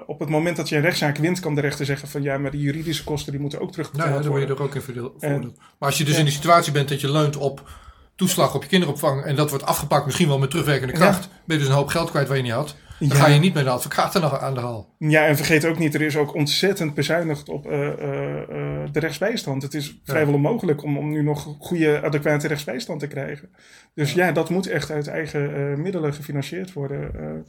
op 0.06 0.19
het 0.19 0.29
moment 0.29 0.56
dat 0.56 0.69
je 0.69 0.76
een 0.76 0.82
rechtszaak 0.82 1.17
wint, 1.17 1.41
kan 1.41 1.55
de 1.55 1.61
rechter 1.61 1.87
zeggen 1.87 2.09
van 2.09 2.23
ja, 2.23 2.38
maar 2.38 2.50
die 2.50 2.61
juridische 2.61 3.05
kosten 3.05 3.32
die 3.32 3.41
moeten 3.41 3.61
ook 3.61 3.73
terugbetaald 3.73 4.11
nou, 4.11 4.23
ja, 4.23 4.29
worden. 4.29 4.49
dan 4.49 4.56
word 4.56 4.73
je 4.73 4.79
er 4.79 4.93
ook 4.93 4.97
in 4.97 5.20
voordeel. 5.20 5.55
Maar 5.79 5.88
als 5.88 5.99
je 5.99 6.05
dus 6.05 6.19
in 6.19 6.25
de 6.25 6.31
situatie 6.31 6.73
bent 6.73 6.88
dat 6.88 7.00
je 7.00 7.12
leunt 7.12 7.37
op 7.37 7.87
toeslag 8.19 8.55
op 8.55 8.62
je 8.62 8.69
kinderopvang 8.69 9.25
en 9.25 9.37
dat 9.37 9.50
wordt 9.50 9.65
afgepakt, 9.65 10.05
misschien 10.05 10.29
wel 10.29 10.38
met 10.38 10.50
terugwerkende 10.50 10.93
kracht, 10.93 11.25
ja. 11.25 11.31
ben 11.44 11.56
je 11.56 11.62
dus 11.62 11.73
een 11.73 11.79
hoop 11.79 11.88
geld 11.88 12.11
kwijt 12.11 12.29
waar 12.29 12.37
je 12.37 12.43
niet 12.43 12.53
had. 12.53 12.76
Dan 12.99 13.09
ja. 13.09 13.15
ga 13.15 13.26
je 13.26 13.41
niet 13.41 13.55
met 13.55 13.65
de 13.65 13.70
advocaten 13.70 14.20
nog 14.20 14.38
aan 14.38 14.55
de 14.55 14.61
haal. 14.61 14.94
Ja, 14.99 15.26
en 15.26 15.37
vergeet 15.37 15.67
ook 15.67 15.79
niet, 15.79 15.94
er 15.94 16.00
is 16.00 16.17
ook 16.17 16.35
ontzettend 16.35 16.94
bezuinigd 16.94 17.49
op 17.49 17.67
uh, 17.67 17.79
uh, 17.79 17.88
uh, 17.88 18.82
de 18.93 19.00
rechtsbijstand. 19.00 19.62
Het 19.62 19.75
is 19.75 20.00
vrijwel 20.05 20.35
onmogelijk 20.35 20.82
om, 20.82 20.99
om 20.99 21.11
nu 21.11 21.23
nog 21.23 21.56
goede, 21.59 22.03
adequate 22.03 22.47
rechtsbijstand 22.47 23.00
te 23.00 23.06
krijgen. 23.06 23.50
Dus 23.94 24.12
ja, 24.12 24.26
ja 24.26 24.32
dat 24.32 24.50
moet 24.50 24.67
echt 24.67 24.91
uit 24.91 25.06
eigen 25.06 25.82
middelen 25.82 26.15
gefinancierd 26.15 26.73
worden. 26.73 27.44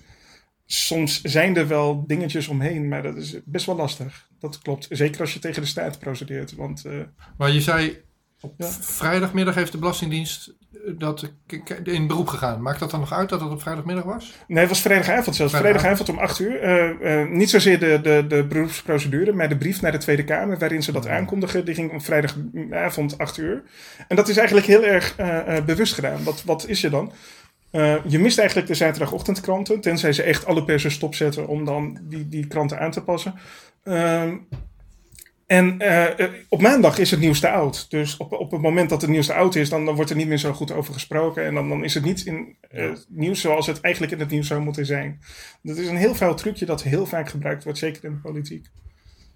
soms 0.65 1.21
zijn 1.21 1.57
er 1.57 1.67
wel 1.67 2.03
dingetjes 2.07 2.47
omheen, 2.47 2.87
maar 2.87 3.03
dat 3.03 3.15
is 3.15 3.39
best 3.45 3.65
wel 3.65 3.75
lastig. 3.75 4.27
Dat 4.39 4.59
klopt. 4.59 4.87
Zeker 4.89 5.21
als 5.21 5.33
je 5.33 5.39
tegen 5.39 5.61
de 5.61 5.67
staat 5.67 5.99
procedeert. 5.99 6.55
Want, 6.55 6.83
maar 7.37 7.51
je 7.51 7.61
zei, 7.61 7.97
op 8.41 8.53
vrijdagmiddag 8.79 9.55
heeft 9.55 9.71
de 9.71 9.77
Belastingdienst 9.77 10.53
dat 10.97 11.31
in 11.83 12.07
beroep 12.07 12.27
gegaan. 12.27 12.61
Maakt 12.61 12.79
dat 12.79 12.91
dan 12.91 12.99
nog 12.99 13.13
uit 13.13 13.29
dat 13.29 13.41
het 13.41 13.51
op 13.51 13.61
vrijdagmiddag 13.61 14.03
was? 14.03 14.33
Nee, 14.47 14.59
het 14.59 14.69
was 14.69 14.81
vrijdagavond 14.81 15.35
zelfs. 15.35 15.53
Vrijdagavond 15.53 16.09
om 16.09 16.17
8 16.17 16.39
uur. 16.39 16.63
Uh, 16.63 17.21
uh, 17.21 17.29
niet 17.29 17.49
zozeer 17.49 17.79
de, 17.79 17.99
de, 18.01 18.25
de 18.27 18.43
beroepsprocedure, 18.43 19.33
maar 19.33 19.49
de 19.49 19.57
brief 19.57 19.81
naar 19.81 19.91
de 19.91 19.97
Tweede 19.97 20.23
Kamer 20.23 20.57
waarin 20.57 20.83
ze 20.83 20.91
dat 20.91 21.03
ja. 21.03 21.17
aankondigen. 21.17 21.65
Die 21.65 21.75
ging 21.75 21.91
om 21.91 22.01
vrijdagavond 22.01 23.17
8 23.17 23.37
uur. 23.37 23.63
En 24.07 24.15
dat 24.15 24.29
is 24.29 24.37
eigenlijk 24.37 24.67
heel 24.67 24.83
erg 24.83 25.15
uh, 25.19 25.65
bewust 25.65 25.93
gedaan. 25.93 26.23
Wat, 26.23 26.43
wat 26.43 26.67
is 26.67 26.81
je 26.81 26.89
dan? 26.89 27.11
je 28.07 28.19
mist 28.19 28.37
eigenlijk 28.37 28.67
de 28.67 28.73
zaterdagochtendkranten, 28.73 29.81
tenzij 29.81 30.13
ze 30.13 30.23
echt 30.23 30.45
alle 30.45 30.63
persen 30.63 30.91
stopzetten 30.91 31.47
om 31.47 31.65
dan 31.65 31.99
die, 32.01 32.27
die 32.27 32.47
kranten 32.47 32.79
aan 32.79 32.91
te 32.91 33.01
passen. 33.01 33.33
En 35.49 35.83
uh, 35.83 36.05
op 36.49 36.61
maandag 36.61 36.97
is 36.97 37.11
het 37.11 37.19
nieuws 37.19 37.39
te 37.39 37.49
oud. 37.49 37.89
Dus 37.89 38.17
op, 38.17 38.31
op 38.31 38.51
het 38.51 38.61
moment 38.61 38.89
dat 38.89 39.01
het 39.01 39.09
nieuws 39.09 39.25
te 39.25 39.33
oud 39.33 39.55
is, 39.55 39.69
dan, 39.69 39.85
dan 39.85 39.95
wordt 39.95 40.09
er 40.09 40.15
niet 40.15 40.27
meer 40.27 40.37
zo 40.37 40.53
goed 40.53 40.71
over 40.71 40.93
gesproken. 40.93 41.45
En 41.45 41.53
dan, 41.53 41.69
dan 41.69 41.83
is 41.83 41.93
het 41.93 42.03
niet 42.03 42.25
in 42.25 42.55
uh, 42.71 42.91
nieuws 43.07 43.41
zoals 43.41 43.67
het 43.67 43.81
eigenlijk 43.81 44.13
in 44.13 44.19
het 44.19 44.29
nieuws 44.29 44.47
zou 44.47 44.61
moeten 44.61 44.85
zijn. 44.85 45.21
Dat 45.61 45.77
is 45.77 45.87
een 45.87 45.95
heel 45.95 46.15
vuil 46.15 46.35
trucje 46.35 46.65
dat 46.65 46.83
heel 46.83 47.05
vaak 47.05 47.29
gebruikt 47.29 47.63
wordt, 47.63 47.79
zeker 47.79 48.03
in 48.03 48.11
de 48.11 48.19
politiek. 48.19 48.67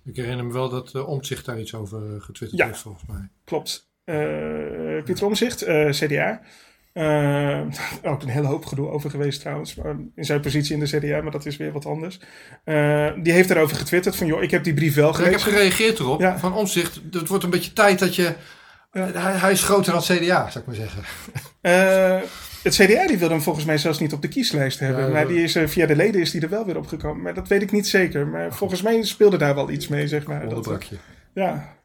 Ik 0.05 0.15
herinner 0.15 0.45
me 0.45 0.53
wel 0.53 0.69
dat 0.69 0.93
uh, 0.95 1.07
Omtzigt 1.07 1.45
daar 1.45 1.59
iets 1.59 1.73
over 1.73 2.21
getwitterd 2.21 2.61
ja, 2.61 2.67
heeft, 2.67 2.79
volgens 2.79 3.05
mij. 3.07 3.29
Klopt. 3.43 3.91
Pieter 5.05 5.25
Omtzigt, 5.25 5.65
CDA. 5.89 6.41
Uh, 6.93 7.61
ook 8.11 8.21
een 8.21 8.29
hele 8.29 8.47
hoop 8.47 8.65
gedoe 8.65 8.89
over 8.89 9.09
geweest 9.09 9.39
trouwens. 9.39 9.75
In 10.15 10.25
zijn 10.25 10.41
positie 10.41 10.73
in 10.73 10.79
de 10.79 10.97
CDA, 10.97 11.21
maar 11.21 11.31
dat 11.31 11.45
is 11.45 11.57
weer 11.57 11.71
wat 11.71 11.85
anders. 11.85 12.19
Uh, 12.65 13.11
die 13.23 13.33
heeft 13.33 13.47
daarover 13.47 13.77
getwitterd 13.77 14.15
van, 14.15 14.27
joh, 14.27 14.43
ik 14.43 14.51
heb 14.51 14.63
die 14.63 14.73
brief 14.73 14.95
wel 14.95 15.13
gelezen. 15.13 15.37
Ik 15.37 15.43
heb 15.43 15.53
gereageerd 15.53 15.99
erop, 15.99 16.19
ja. 16.19 16.39
van 16.39 16.53
omzicht. 16.53 17.01
Het 17.11 17.27
wordt 17.27 17.43
een 17.43 17.49
beetje 17.49 17.73
tijd 17.73 17.99
dat 17.99 18.15
je... 18.15 18.33
Ja. 18.91 19.11
Hij, 19.11 19.33
hij, 19.33 19.51
is 19.51 19.63
groter 19.63 19.91
dan 19.91 20.01
het 20.01 20.17
CDA, 20.17 20.49
zou 20.49 20.59
ik 20.59 20.65
maar 20.65 20.75
zeggen. 20.75 21.01
Uh, 21.61 22.29
het 22.63 22.75
CDA 22.75 23.07
die 23.07 23.17
wil 23.17 23.29
hem 23.29 23.41
volgens 23.41 23.65
mij 23.65 23.77
zelfs 23.77 23.99
niet 23.99 24.13
op 24.13 24.21
de 24.21 24.27
kieslijst 24.27 24.79
hebben. 24.79 25.05
Ja, 25.05 25.11
maar 25.11 25.27
die 25.27 25.43
is, 25.43 25.57
via 25.65 25.85
de 25.85 25.95
leden 25.95 26.21
is 26.21 26.31
die 26.31 26.41
er 26.41 26.49
wel 26.49 26.65
weer 26.65 26.77
opgekomen. 26.77 27.23
Maar 27.23 27.33
dat 27.33 27.47
weet 27.47 27.61
ik 27.61 27.71
niet 27.71 27.87
zeker. 27.87 28.27
Maar 28.27 28.53
volgens 28.53 28.81
mij 28.81 29.03
speelde 29.03 29.37
daar 29.37 29.55
wel 29.55 29.69
iets 29.69 29.87
mee, 29.87 30.07
zeg 30.07 30.25
maar. 30.27 30.49
Dat, 30.49 30.89
ja. 31.33 31.75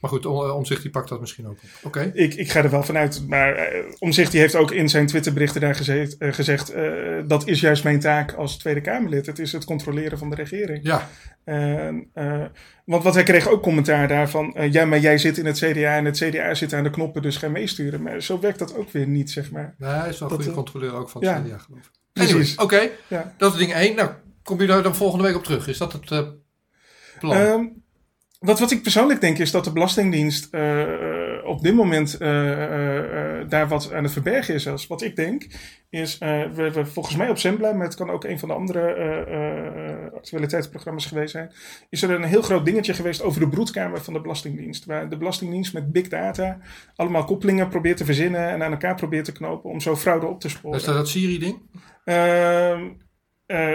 Maar 0.00 0.10
goed, 0.10 0.26
Omzicht 0.26 0.82
die 0.82 0.90
pakt 0.90 1.08
dat 1.08 1.20
misschien 1.20 1.46
ook 1.46 1.52
op. 1.52 1.68
Oké. 1.82 1.98
Okay. 1.98 2.10
Ik, 2.14 2.34
ik 2.34 2.50
ga 2.50 2.62
er 2.62 2.70
wel 2.70 2.82
vanuit. 2.82 3.24
Maar 3.28 3.74
uh, 3.74 3.84
Omzicht 3.98 4.30
die 4.30 4.40
heeft 4.40 4.54
ook 4.54 4.70
in 4.70 4.88
zijn 4.88 5.06
Twitterberichten 5.06 5.60
daar 5.60 5.74
gezegd, 5.74 6.16
uh, 6.18 6.32
gezegd 6.32 6.74
uh, 6.74 7.18
dat 7.26 7.46
is 7.46 7.60
juist 7.60 7.84
mijn 7.84 8.00
taak 8.00 8.32
als 8.32 8.58
Tweede 8.58 8.80
Kamerlid. 8.80 9.26
Het 9.26 9.38
is 9.38 9.52
het 9.52 9.64
controleren 9.64 10.18
van 10.18 10.30
de 10.30 10.36
regering. 10.36 10.80
Ja. 10.82 11.08
want 12.84 13.02
wat 13.02 13.14
hij 13.14 13.22
kreeg 13.22 13.48
ook 13.48 13.62
commentaar 13.62 14.08
daarvan. 14.08 14.56
ja, 14.70 14.84
maar 14.84 14.98
jij 14.98 15.18
zit 15.18 15.38
in 15.38 15.46
het 15.46 15.58
CDA 15.58 15.96
en 15.96 16.04
het 16.04 16.16
CDA 16.16 16.54
zit 16.54 16.72
aan 16.72 16.84
de 16.84 16.90
knoppen, 16.90 17.22
dus 17.22 17.36
ga 17.36 17.48
meesturen. 17.48 18.02
Maar 18.02 18.22
zo 18.22 18.40
werkt 18.40 18.58
dat 18.58 18.76
ook 18.76 18.90
weer 18.90 19.06
niet, 19.06 19.30
zeg 19.30 19.50
maar. 19.50 19.74
Nee, 19.78 19.90
hij 19.90 20.08
is 20.08 20.18
wel 20.18 20.30
een 20.30 20.36
goede 20.36 20.52
controleur 20.52 20.94
ook 20.94 21.08
van 21.08 21.24
het 21.24 21.30
ja, 21.30 21.42
CDA, 21.42 21.58
geloof 21.58 21.80
ik. 21.80 21.90
Precies. 22.12 22.52
Oké, 22.52 22.62
okay. 22.62 22.90
ja. 23.08 23.34
dat 23.36 23.52
is 23.52 23.58
ding 23.58 23.72
één. 23.72 23.96
Nou, 23.96 24.10
kom 24.42 24.60
je 24.60 24.66
daar 24.66 24.82
dan 24.82 24.94
volgende 24.94 25.24
week 25.24 25.36
op 25.36 25.44
terug? 25.44 25.68
Is 25.68 25.78
dat 25.78 25.92
het 25.92 26.04
plan? 27.18 27.36
Um, 27.36 27.86
wat, 28.38 28.58
wat 28.58 28.70
ik 28.70 28.82
persoonlijk 28.82 29.20
denk 29.20 29.38
is 29.38 29.50
dat 29.50 29.64
de 29.64 29.72
Belastingdienst 29.72 30.48
uh, 30.54 30.86
op 31.44 31.62
dit 31.62 31.74
moment 31.74 32.16
uh, 32.20 32.28
daar 33.48 33.68
wat 33.68 33.92
aan 33.92 34.02
het 34.02 34.12
verbergen 34.12 34.54
is. 34.54 34.68
Als 34.68 34.86
wat 34.86 35.02
ik 35.02 35.16
denk 35.16 35.46
is, 35.90 36.18
we, 36.18 36.70
we 36.72 36.86
volgens 36.86 37.16
mij 37.16 37.30
op 37.30 37.38
Zembla, 37.38 37.72
maar 37.72 37.86
het 37.86 37.94
kan 37.94 38.10
ook 38.10 38.24
een 38.24 38.38
van 38.38 38.48
de 38.48 38.54
andere 38.54 40.10
actualiteitsprogramma's 40.14 41.06
geweest 41.06 41.30
zijn, 41.30 41.52
is 41.90 42.02
er 42.02 42.10
een 42.10 42.24
heel 42.24 42.42
groot 42.42 42.64
dingetje 42.64 42.94
geweest 42.94 43.22
over 43.22 43.40
de 43.40 43.48
broedkamer 43.48 44.00
van 44.00 44.12
de 44.12 44.20
Belastingdienst. 44.20 44.84
Waar 44.84 45.08
de 45.08 45.16
Belastingdienst 45.16 45.72
met 45.72 45.92
big 45.92 46.08
data 46.08 46.58
allemaal 46.96 47.24
koppelingen 47.24 47.68
probeert 47.68 47.96
te 47.96 48.04
verzinnen 48.04 48.48
en 48.48 48.62
aan 48.62 48.72
elkaar 48.72 48.94
probeert 48.94 49.24
te 49.24 49.32
knopen 49.32 49.70
om 49.70 49.80
zo 49.80 49.96
fraude 49.96 50.26
op 50.26 50.40
te 50.40 50.48
sporen. 50.48 50.78
Is 50.78 50.84
dat 50.84 50.94
dat 50.94 51.08
Siri-ding? 51.08 51.60
Uh, 53.48 53.72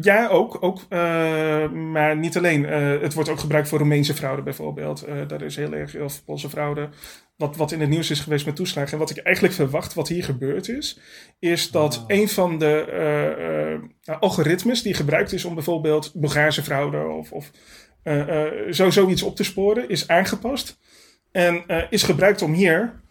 ja, 0.00 0.28
ook. 0.28 0.56
ook 0.60 0.80
uh, 0.88 1.70
maar 1.70 2.16
niet 2.16 2.36
alleen. 2.36 2.62
Uh, 2.62 3.00
het 3.00 3.14
wordt 3.14 3.28
ook 3.28 3.38
gebruikt 3.38 3.68
voor 3.68 3.78
Roemeense 3.78 4.14
fraude 4.14 4.42
bijvoorbeeld. 4.42 5.06
daar 5.26 5.42
is 5.42 5.56
heel 5.56 5.72
erg, 5.72 5.96
of 5.96 6.24
Poolse 6.24 6.48
fraude. 6.48 6.88
Wat, 7.36 7.56
wat 7.56 7.72
in 7.72 7.80
het 7.80 7.88
nieuws 7.88 8.10
is 8.10 8.20
geweest 8.20 8.46
met 8.46 8.56
toeslagen. 8.56 8.92
En 8.92 8.98
wat 8.98 9.10
ik 9.10 9.16
eigenlijk 9.16 9.54
verwacht, 9.54 9.94
wat 9.94 10.08
hier 10.08 10.24
gebeurd 10.24 10.68
is, 10.68 11.00
is 11.38 11.70
dat 11.70 11.98
oh. 11.98 12.04
een 12.06 12.28
van 12.28 12.58
de 12.58 13.90
algoritmes 14.20 14.82
die 14.82 14.94
gebruikt 14.94 15.32
is 15.32 15.44
om 15.44 15.54
bijvoorbeeld 15.54 16.12
Bulgaarse 16.14 16.62
fraude 16.62 16.98
of, 16.98 17.32
of 17.32 17.50
zo, 18.70 18.90
zoiets 18.90 19.22
op 19.22 19.36
te 19.36 19.44
sporen, 19.44 19.88
is 19.88 20.08
aangepast. 20.08 20.78
En 21.32 21.64
is 21.90 22.02
gebruikt 22.02 22.42
om 22.42 22.52
hier 22.52 23.02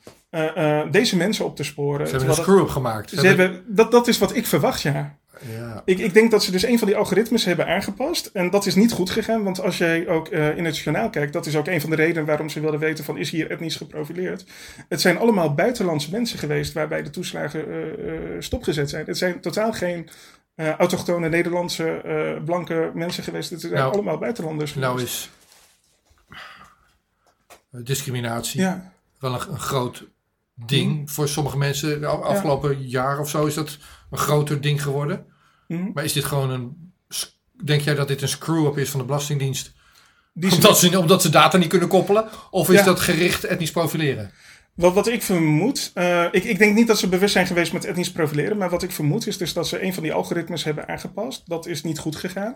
deze 0.92 1.18
mensen 1.18 1.46
op 1.46 1.56
te 1.56 1.64
sporen. 1.64 2.08
Ze 2.08 2.16
hebben 2.16 2.30
een 2.30 2.44
screw-up 2.44 2.70
gemaakt. 2.70 3.10
Ze 3.10 3.28
hebben, 3.28 3.64
dat, 3.68 3.92
dat 3.92 4.08
is 4.08 4.18
wat 4.18 4.36
ik 4.36 4.46
verwacht, 4.46 4.82
ja. 4.82 5.20
Ja. 5.50 5.82
Ik, 5.86 6.00
ik 6.00 6.14
denk 6.14 6.32
dat 6.32 6.44
ze 6.44 6.52
dus 6.52 6.64
een 6.64 6.78
van 6.80 6.88
die 6.88 6.98
algoritmes 6.98 7.46
hebben 7.46 7.68
aangepast. 7.68 8.26
En 8.26 8.50
dat 8.50 8.66
is 8.66 8.76
niet 8.76 8.92
goed 8.92 9.10
gegaan, 9.10 9.44
want 9.44 9.62
als 9.62 9.78
jij 9.78 10.08
ook 10.08 10.32
uh, 10.32 10.58
in 10.58 10.66
het 10.66 10.78
journaal 10.78 11.10
kijkt, 11.10 11.34
dat 11.34 11.46
is 11.46 11.56
ook 11.56 11.68
een 11.68 11.82
van 11.82 11.90
de 11.90 11.96
redenen 11.96 12.26
waarom 12.26 12.50
ze 12.50 12.60
wilden 12.60 12.80
weten 12.80 13.04
van 13.04 13.18
is 13.18 13.30
hier 13.30 13.52
etnisch 13.52 13.76
geprofileerd. 13.76 14.46
Het 14.90 15.02
zijn 15.02 15.18
allemaal 15.18 15.54
buitenlandse 15.54 16.12
mensen 16.12 16.40
geweest 16.40 16.74
waarbij 16.74 17.04
de 17.04 17.10
toeslagen 17.10 17.66
uh, 17.70 18.14
stopgezet 18.40 18.90
zijn. 18.90 19.06
Het 19.06 19.18
zijn 19.18 19.42
totaal 19.42 19.74
geen 19.74 20.10
autochtone 20.56 21.30
Nederlandse 21.30 22.02
blanke 22.46 22.92
mensen 22.94 23.24
geweest. 23.24 23.50
Het 23.50 23.62
zijn 23.62 23.74
nou, 23.74 23.94
allemaal 23.94 24.18
buitenlanders 24.18 24.76
nou 24.76 24.98
geweest. 24.98 25.30
Nou 27.72 27.84
is 27.84 27.88
discriminatie 27.88 28.62
ja. 28.62 28.94
wel 29.20 29.34
een, 29.34 29.52
een 29.52 29.60
groot 29.60 30.08
ding 30.56 31.00
mm. 31.00 31.10
voor 31.10 31.28
sommige 31.28 31.58
mensen. 31.58 32.00
De 32.00 32.08
afgelopen 32.08 32.88
jaar 32.88 33.20
of 33.20 33.30
zo 33.30 33.46
is 33.46 33.54
dat 33.54 33.78
een 34.10 34.18
groter 34.18 34.62
ding 34.62 34.84
geworden. 34.84 35.26
Mhm. 35.72 35.92
Maar 35.94 36.04
is 36.04 36.14
dit 36.14 36.26
gewoon 36.26 36.50
een. 36.50 36.94
Denk 37.64 37.82
jij 37.82 37.96
dat 37.96 38.08
dit 38.08 38.22
een 38.22 38.28
screw-up 38.28 38.78
is 38.78 38.90
van 38.90 39.00
de 39.00 39.06
Belastingdienst? 39.06 39.72
Die 40.34 40.52
omdat, 40.52 40.80
ze, 40.80 41.00
omdat 41.00 41.22
ze 41.22 41.30
data 41.30 41.58
niet 41.58 41.70
kunnen 41.70 41.88
koppelen? 41.88 42.30
Of 42.50 42.70
is 42.70 42.84
dat 42.84 43.00
gericht 43.00 43.44
etnisch 43.44 43.72
profileren? 43.72 44.32
Wat, 44.76 44.94
wat 44.94 45.08
ik 45.08 45.22
vermoed, 45.22 45.92
uh, 45.96 46.26
ik, 46.32 46.44
ik 46.44 46.58
denk 46.58 46.76
niet 46.76 46.88
dat 46.88 47.00
ze 47.00 47.10
bewust 47.10 47.34
zijn 47.34 47.48
geweest 47.48 47.74
met 47.74 47.86
etnisch 47.86 48.12
profileren, 48.12 48.58
maar 48.58 48.70
wat 48.70 48.84
ik 48.84 48.92
vermoed 48.92 49.28
is 49.28 49.38
dus 49.38 49.54
dat 49.54 49.68
ze 49.68 49.84
een 49.84 49.94
van 49.94 50.04
die 50.04 50.14
algoritmes 50.14 50.64
hebben 50.64 50.88
aangepast. 50.88 51.50
Dat 51.50 51.66
is 51.66 51.84
niet 51.84 52.00
goed 52.00 52.16
gegaan. 52.16 52.56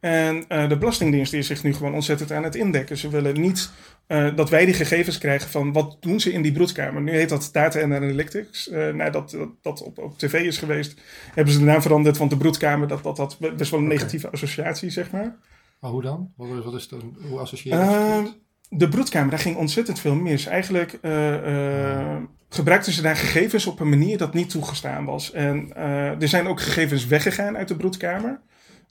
En 0.00 0.44
uh, 0.48 0.68
de 0.68 0.78
Belastingdienst 0.78 1.32
is 1.32 1.46
zich 1.46 1.62
nu 1.62 1.74
gewoon 1.74 1.94
ontzettend 1.94 2.32
aan 2.32 2.42
het 2.42 2.54
indekken. 2.54 2.96
Ze 2.96 3.08
willen 3.08 3.40
niet 3.40 3.70
uh, 4.08 4.36
dat 4.36 4.50
wij 4.50 4.64
die 4.64 4.74
gegevens 4.74 5.18
krijgen 5.18 5.50
van 5.50 5.72
wat 5.72 5.96
doen 6.00 6.20
ze 6.20 6.32
in 6.32 6.42
die 6.42 6.52
broedkamer. 6.52 7.02
Nu 7.02 7.12
heet 7.12 7.28
dat 7.28 7.48
Data 7.52 7.82
and 7.82 7.92
Analytics. 7.92 8.70
nadat 8.94 9.30
dat, 9.30 9.48
dat 9.62 9.82
op, 9.82 9.98
op 9.98 10.18
tv 10.18 10.32
is 10.32 10.58
geweest, 10.58 11.00
hebben 11.34 11.52
ze 11.52 11.58
de 11.60 11.64
naam 11.64 11.82
veranderd, 11.82 12.16
want 12.16 12.30
de 12.30 12.36
broedkamer, 12.36 12.88
dat, 12.88 13.02
dat 13.02 13.18
had 13.18 13.38
best 13.56 13.70
wel 13.70 13.80
een 13.80 13.86
negatieve 13.86 14.30
associatie, 14.30 14.90
zeg 14.90 15.10
maar. 15.10 15.36
Maar 15.80 15.90
hoe 15.90 16.02
dan? 16.02 16.32
Wat, 16.36 16.64
wat 16.64 16.74
is? 16.74 16.88
Hoe 17.28 17.38
associeer 17.38 17.78
je 17.78 17.84
dat? 18.24 18.40
De 18.74 18.88
broedkamer, 18.88 19.30
daar 19.30 19.38
ging 19.38 19.56
ontzettend 19.56 20.00
veel 20.00 20.14
mis. 20.14 20.46
Eigenlijk 20.46 20.98
uh, 21.02 21.46
uh, 21.46 22.16
gebruikten 22.48 22.92
ze 22.92 23.02
daar 23.02 23.16
gegevens 23.16 23.66
op 23.66 23.80
een 23.80 23.88
manier 23.88 24.18
dat 24.18 24.34
niet 24.34 24.50
toegestaan 24.50 25.04
was. 25.04 25.32
En 25.32 25.72
uh, 25.76 26.22
er 26.22 26.28
zijn 26.28 26.46
ook 26.46 26.60
gegevens 26.60 27.06
weggegaan 27.06 27.56
uit 27.56 27.68
de 27.68 27.76
broedkamer. 27.76 28.40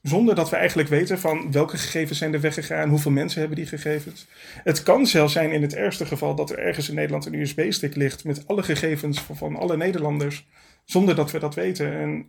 Zonder 0.02 0.36
dat 0.36 0.50
we 0.50 0.56
eigenlijk 0.56 0.90
weten 0.90 1.20
van 1.20 1.52
welke 1.52 1.78
gegevens 1.78 2.18
zijn 2.18 2.34
er 2.34 2.42
weggegaan, 2.42 2.90
hoeveel 2.90 3.12
mensen 3.12 3.40
hebben 3.40 3.58
die 3.58 3.68
gegevens. 3.68 4.28
Het 4.64 4.84
kan 4.84 5.06
zelfs 5.06 5.34
zijn 5.34 5.52
in 5.52 5.62
het 5.62 5.76
ergste 5.76 6.06
geval 6.06 6.36
dat 6.36 6.50
er 6.50 6.60
ergens 6.60 6.90
in 6.90 6.96
Nederland 6.96 7.26
een 7.26 7.40
USB-stick 7.40 7.96
ligt 7.96 8.24
met 8.24 8.48
alle 8.48 8.64
gegevens 8.64 9.22
van, 9.34 9.56
alle 9.56 9.78
Nederlanders, 9.78 10.48
zonder 10.86 11.16
dat 11.16 11.32
we 11.32 11.40
dat 11.40 11.56
weten. 11.56 11.94
En 11.94 12.26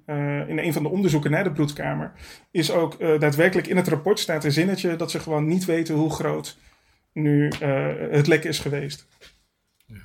in 0.49 0.59
een 0.59 0.73
van 0.73 0.83
de 0.83 0.89
onderzoeken 0.89 1.31
naar 1.31 1.45
de 1.45 1.53
broedkamer 1.53 2.13
is 2.51 2.71
ook 2.71 3.21
daadwerkelijk 3.21 3.67
in 3.67 3.77
het 3.77 3.89
rapport 3.89 4.19
staat 4.19 4.45
een 4.45 4.53
zinnetje 4.53 4.97
dat 4.97 5.11
ze 5.11 5.21
gewoon 5.21 5.47
niet 5.47 5.65
weten 5.65 5.95
hoe 5.95 6.11
groot 6.11 6.59
nu 7.13 7.53
uh, 7.63 8.11
het 8.11 8.27
lek 8.27 8.45
is 8.45 8.59
geweest. 8.59 9.07
Ja. 9.87 10.03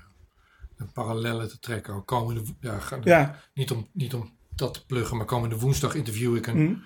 Een 0.78 0.92
parallellen 0.92 1.50
te 1.50 1.60
trekken. 1.60 2.06
Komende, 2.06 2.42
ja, 2.60 2.80
ja. 3.04 3.40
Niet, 3.54 3.72
om, 3.72 3.90
niet 3.94 4.14
om 4.14 4.38
dat 4.56 4.74
te 4.74 4.86
pluggen, 4.86 5.18
maar 5.18 5.26
komende 5.26 5.58
woensdag 5.58 5.96
interview 5.96 6.36
ik 6.36 6.48
een 6.48 6.58
mm. 6.58 6.84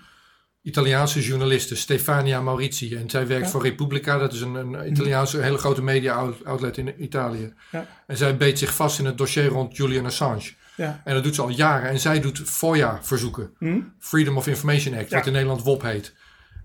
Italiaanse 0.62 1.22
journaliste, 1.22 1.76
Stefania 1.76 2.42
Maurizi. 2.42 2.96
En 2.96 3.10
zij 3.10 3.28
werkt 3.28 3.50
voor 3.50 3.64
Repubblica, 3.64 4.18
dat 4.18 4.34
is 4.34 4.42
een, 4.42 4.56
een 4.56 4.92
Italiaanse 4.92 5.42
hele 5.42 5.58
grote 5.58 5.84
media 5.84 6.34
outlet 6.44 6.78
in 6.78 7.04
Italië. 7.04 7.54
Ja. 7.72 7.88
En 8.08 8.18
zij 8.18 8.38
beet 8.38 8.60
zich 8.60 8.76
vast 8.76 9.00
in 9.00 9.06
het 9.06 9.18
dossier 9.18 9.48
rond 9.48 9.76
Julian 9.76 10.06
Assange. 10.06 10.54
Ja. 10.76 11.02
En 11.04 11.14
dat 11.14 11.24
doet 11.24 11.36
ze 11.36 11.42
al 11.42 11.50
jaren. 11.50 11.90
En 11.90 12.00
zij 12.00 12.20
doet 12.20 12.40
FOIA-verzoeken. 12.40 13.54
Mm. 13.60 13.94
Freedom 14.00 14.38
of 14.38 14.48
Information 14.48 14.98
Act, 14.98 15.12
wat 15.12 15.26
in 15.26 15.34
Nederland 15.34 15.64
WOP 15.64 15.82
heet. 15.82 16.16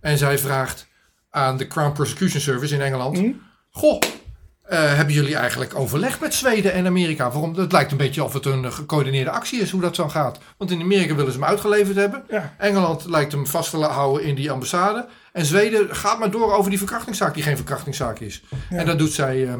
En 0.00 0.18
zij 0.18 0.38
vraagt 0.38 0.88
aan 1.36 1.56
de 1.56 1.66
Crown 1.66 1.92
Prosecution 1.92 2.40
Service 2.40 2.74
in 2.74 2.80
Engeland. 2.80 3.18
Mm. 3.18 3.40
Goh, 3.70 4.00
uh, 4.02 4.94
hebben 4.94 5.14
jullie 5.14 5.36
eigenlijk 5.36 5.74
overleg 5.74 6.20
met 6.20 6.34
Zweden 6.34 6.72
en 6.72 6.86
Amerika? 6.86 7.30
Waarom? 7.30 7.54
Het 7.54 7.72
lijkt 7.72 7.90
een 7.90 7.96
beetje 7.96 8.24
of 8.24 8.32
het 8.32 8.46
een 8.46 8.72
gecoördineerde 8.72 9.30
actie 9.30 9.60
is, 9.60 9.70
hoe 9.70 9.80
dat 9.80 9.94
zo 9.94 10.08
gaat. 10.08 10.38
Want 10.56 10.70
in 10.70 10.80
Amerika 10.80 11.14
willen 11.14 11.32
ze 11.32 11.38
hem 11.38 11.48
uitgeleverd 11.48 11.96
hebben. 11.96 12.24
Ja. 12.30 12.54
Engeland 12.58 13.04
lijkt 13.04 13.32
hem 13.32 13.46
vast 13.46 13.70
te 13.70 13.76
houden 13.76 14.26
in 14.26 14.34
die 14.34 14.50
ambassade. 14.50 15.08
En 15.32 15.44
Zweden 15.44 15.96
gaat 15.96 16.18
maar 16.18 16.30
door 16.30 16.52
over 16.52 16.70
die 16.70 16.78
verkrachtingszaak, 16.78 17.34
die 17.34 17.42
geen 17.42 17.56
verkrachtingszaak 17.56 18.18
is. 18.18 18.42
En 18.70 18.86
dat 18.86 18.98
doet 18.98 19.12
zij 19.12 19.36
uh, 19.36 19.54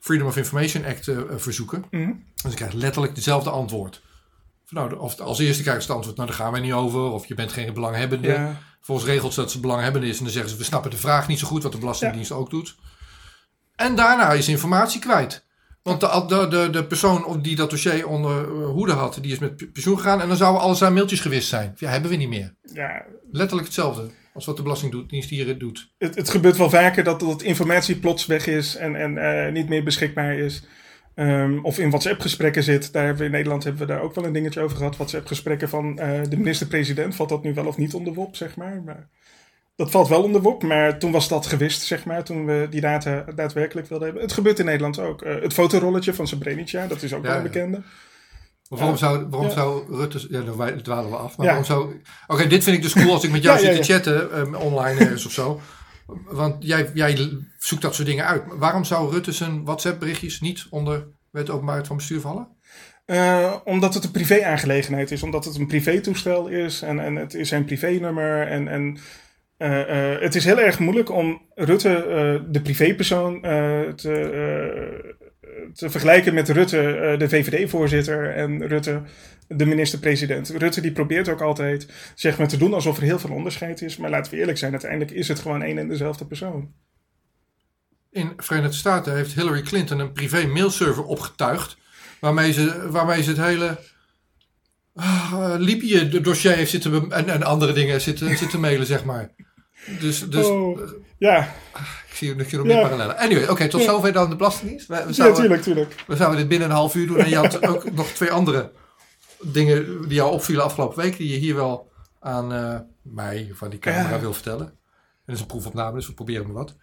Freedom 0.00 0.26
of 0.26 0.36
Information 0.36 0.84
Act 0.84 1.06
uh, 1.06 1.18
verzoeken. 1.36 1.84
Mm. 1.90 2.24
En 2.44 2.50
ze 2.50 2.56
krijgen 2.56 2.78
letterlijk 2.78 3.14
dezelfde 3.14 3.50
antwoord. 3.50 4.00
Nou, 4.70 4.96
of 4.96 5.20
als 5.20 5.38
eerste 5.38 5.62
krijgen 5.62 5.82
ze 5.82 5.88
het 5.88 5.96
antwoord, 5.96 6.16
nou 6.16 6.28
daar 6.28 6.38
gaan 6.38 6.52
wij 6.52 6.60
niet 6.60 6.72
over. 6.72 7.00
Of 7.00 7.26
je 7.26 7.34
bent 7.34 7.52
geen 7.52 7.74
belanghebbende. 7.74 8.28
Ja. 8.28 8.60
Volgens 8.80 9.08
regels 9.08 9.34
dat 9.34 9.50
ze 9.50 9.60
belanghebbende 9.60 10.08
is. 10.08 10.18
En 10.18 10.24
dan 10.24 10.32
zeggen 10.32 10.50
ze, 10.50 10.56
we 10.56 10.64
snappen 10.64 10.90
de 10.90 10.96
vraag 10.96 11.28
niet 11.28 11.38
zo 11.38 11.46
goed, 11.46 11.62
wat 11.62 11.72
de 11.72 11.78
Belastingdienst 11.78 12.32
ook 12.32 12.50
doet. 12.50 12.76
En 13.74 13.94
daarna 13.94 14.32
is 14.32 14.48
informatie 14.48 15.00
kwijt. 15.00 15.44
Want 15.82 16.00
de, 16.00 16.24
de, 16.26 16.48
de, 16.48 16.70
de 16.70 16.84
persoon 16.84 17.42
die 17.42 17.56
dat 17.56 17.70
dossier 17.70 18.06
onder 18.06 18.44
eh, 18.44 18.68
hoede 18.68 18.92
had, 18.92 19.18
die 19.20 19.32
is 19.32 19.38
met 19.38 19.72
pensioen 19.72 19.96
gegaan. 19.96 20.20
En 20.20 20.28
dan 20.28 20.36
zouden 20.36 20.62
alles 20.62 20.78
zijn 20.78 20.92
mailtjes 20.92 21.20
gewist 21.20 21.48
zijn. 21.48 21.74
Ja, 21.76 21.90
hebben 21.90 22.10
we 22.10 22.16
niet 22.16 22.28
meer. 22.28 22.54
Ja. 22.62 23.04
Letterlijk 23.32 23.66
hetzelfde 23.66 24.10
als 24.34 24.46
wat 24.46 24.56
de 24.56 24.62
Belastingdienst 24.62 25.30
hier 25.30 25.58
doet. 25.58 25.92
Het, 25.98 26.14
het 26.14 26.30
gebeurt 26.30 26.56
wel 26.56 26.70
vaker 26.70 27.04
dat, 27.04 27.20
dat 27.20 27.42
informatie 27.42 27.96
plots 27.96 28.26
weg 28.26 28.46
is 28.46 28.76
en, 28.76 28.96
en 28.96 29.16
uh, 29.16 29.52
niet 29.52 29.68
meer 29.68 29.84
beschikbaar 29.84 30.34
is. 30.34 30.62
Um, 31.20 31.64
of 31.64 31.78
in 31.78 31.90
WhatsApp-gesprekken 31.90 32.62
zit. 32.62 32.92
Daar 32.92 33.02
hebben 33.02 33.20
we 33.20 33.26
in 33.26 33.34
Nederland 33.34 33.64
hebben 33.64 33.86
we 33.86 33.92
daar 33.92 34.02
ook 34.02 34.14
wel 34.14 34.24
een 34.24 34.32
dingetje 34.32 34.60
over 34.60 34.76
gehad. 34.76 34.96
WhatsApp-gesprekken 34.96 35.68
van 35.68 35.98
uh, 36.00 36.20
de 36.28 36.36
minister-president. 36.36 37.14
Valt 37.14 37.28
dat 37.28 37.42
nu 37.42 37.54
wel 37.54 37.66
of 37.66 37.76
niet 37.76 37.94
onder 37.94 38.14
WOP, 38.14 38.36
zeg 38.36 38.56
maar? 38.56 38.82
maar 38.84 39.08
dat 39.80 39.90
valt 39.90 40.08
wel 40.08 40.22
onder 40.22 40.40
WOP, 40.40 40.62
maar 40.62 40.98
toen 40.98 41.12
was 41.12 41.28
dat 41.28 41.46
gewist, 41.46 41.82
zeg 41.82 42.04
maar, 42.04 42.24
toen 42.24 42.46
we 42.46 42.66
die 42.70 42.80
data 42.80 43.24
daadwerkelijk 43.34 43.88
wilden 43.88 44.06
hebben. 44.06 44.24
Het 44.24 44.32
gebeurt 44.32 44.58
in 44.58 44.64
Nederland 44.64 44.98
ook. 44.98 45.22
Uh, 45.22 45.40
het 45.40 45.52
fotorolletje 45.52 46.14
van 46.14 46.26
Srebrenica, 46.26 46.86
dat 46.86 47.02
is 47.02 47.14
ook 47.14 47.22
wel 47.22 47.36
een 47.36 47.42
bekende. 47.42 47.82
waarom, 48.68 48.96
zou, 48.96 49.26
waarom 49.30 49.50
zou 49.50 49.96
Rutte... 49.96 50.26
Ja, 50.30 50.40
dan 50.40 50.82
dwalen 50.82 51.10
we 51.10 51.16
af. 51.16 51.36
Maar 51.36 51.46
waarom 51.46 51.64
zou... 51.64 52.00
Oké, 52.26 52.46
dit 52.46 52.64
vind 52.64 52.76
ik 52.76 52.82
dus 52.82 52.92
cool 52.92 53.12
als 53.12 53.24
ik 53.24 53.30
met 53.30 53.42
jou 53.42 53.58
zit 53.58 53.76
te 53.76 53.92
chatten, 53.92 54.38
um, 54.38 54.54
online 54.54 55.00
ergens 55.00 55.26
of 55.26 55.32
zo. 55.32 55.60
Want 56.24 56.56
jij, 56.58 56.90
jij 56.94 57.28
zoekt 57.58 57.82
dat 57.82 57.94
soort 57.94 58.08
dingen 58.08 58.26
uit. 58.26 58.42
Waarom 58.48 58.84
zou 58.84 59.10
Rutte 59.10 59.32
zijn 59.32 59.64
WhatsApp-berichtjes 59.64 60.40
niet 60.40 60.66
onder 60.70 61.06
wet 61.30 61.50
openbaarheid 61.50 61.86
van 61.86 61.96
bestuur 61.96 62.20
vallen? 62.20 62.48
Uh, 63.06 63.56
omdat 63.64 63.94
het 63.94 64.04
een 64.04 64.10
privé-aangelegenheid 64.10 65.10
is. 65.10 65.22
Omdat 65.22 65.44
het 65.44 65.56
een 65.56 65.66
privé-toestel 65.66 66.48
is. 66.48 66.82
En, 66.82 67.00
en 67.00 67.16
het 67.16 67.34
is 67.34 67.48
zijn 67.48 67.64
privé-nummer. 67.64 68.46
En, 68.46 68.68
en 68.68 68.98
uh, 69.58 69.78
uh, 69.78 70.20
het 70.20 70.34
is 70.34 70.44
heel 70.44 70.60
erg 70.60 70.78
moeilijk 70.78 71.10
om 71.10 71.42
Rutte, 71.54 72.44
de 72.48 72.60
privépersoon, 72.60 73.40
te, 73.96 75.16
te 75.74 75.90
vergelijken 75.90 76.34
met 76.34 76.48
Rutte, 76.48 77.14
de 77.18 77.28
VVD-voorzitter, 77.28 78.34
en 78.34 78.66
Rutte, 78.66 79.02
de 79.48 79.66
minister-president. 79.66 80.48
Rutte 80.48 80.80
die 80.80 80.92
probeert 80.92 81.28
ook 81.28 81.40
altijd 81.40 81.86
zeg 82.14 82.38
maar, 82.38 82.48
te 82.48 82.56
doen 82.56 82.74
alsof 82.74 82.96
er 82.96 83.02
heel 83.02 83.18
veel 83.18 83.34
onderscheid 83.34 83.82
is. 83.82 83.96
Maar 83.96 84.10
laten 84.10 84.32
we 84.32 84.38
eerlijk 84.38 84.58
zijn, 84.58 84.72
uiteindelijk 84.72 85.10
is 85.10 85.28
het 85.28 85.38
gewoon 85.38 85.62
één 85.62 85.78
en 85.78 85.88
dezelfde 85.88 86.24
persoon. 86.24 86.72
In 88.10 88.32
Verenigde 88.36 88.76
Staten 88.76 89.16
heeft 89.16 89.34
Hillary 89.34 89.62
Clinton 89.62 89.98
een 89.98 90.12
privé 90.12 90.46
mailserver 90.46 91.04
opgetuigd. 91.04 91.76
Waarmee 92.20 92.52
ze, 92.52 92.90
waarmee 92.90 93.22
ze 93.22 93.28
het 93.28 93.40
hele 93.40 93.78
uh, 94.94 95.54
Libië 95.58 96.20
dossier 96.20 96.52
heeft 96.52 96.70
zitten 96.70 97.10
en, 97.10 97.28
en 97.28 97.42
andere 97.42 97.72
dingen 97.72 98.00
zitten, 98.00 98.36
zitten 98.36 98.60
mailen, 98.60 98.86
zeg 98.86 99.04
maar. 99.04 99.30
Dus, 100.00 100.28
dus 100.30 100.46
Oh, 100.46 100.80
ja, 101.18 101.42
ik 102.08 102.14
zie 102.14 102.34
nog 102.34 102.52
nog 102.52 102.62
meer 102.64 102.76
Ja. 102.76 102.82
parallellen. 102.82 103.16
Anyway, 103.18 103.48
oké, 103.48 103.68
tot 103.68 103.80
Ja. 103.80 103.86
zover 103.86 104.12
dan 104.12 104.30
de 104.30 104.36
Belastingdienst. 104.36 104.86
We, 104.86 104.94
we, 104.94 105.06
ja, 105.06 105.12
zouden, 105.12 105.40
tuurlijk, 105.40 105.62
tuurlijk. 105.62 105.94
we 106.06 106.16
zouden 106.16 106.38
dit 106.38 106.48
binnen 106.48 106.68
een 106.68 106.74
half 106.74 106.94
uur 106.94 107.06
doen. 107.06 107.18
En 107.18 107.28
je 107.28 107.36
had 107.36 107.62
ook 107.70 107.92
nog 107.92 108.06
twee 108.06 108.30
andere 108.30 108.72
dingen 109.40 110.02
die 110.02 110.14
jou 110.14 110.32
opvielen 110.32 110.64
afgelopen 110.64 111.02
week, 111.02 111.16
die 111.16 111.28
je 111.32 111.36
hier 111.38 111.54
wel 111.54 111.92
aan 112.20 112.52
eh, 112.52 112.78
mij 113.02 113.48
of 113.52 113.62
aan 113.62 113.70
die 113.70 113.78
camera 113.78 114.20
wil 114.20 114.32
vertellen. 114.32 114.66
En 114.66 115.26
dat 115.26 115.34
is 115.34 115.40
een 115.40 115.46
proefopname, 115.46 115.96
dus 115.96 116.06
we 116.06 116.14
proberen 116.14 116.46
maar 116.46 116.54
wat. 116.54 116.76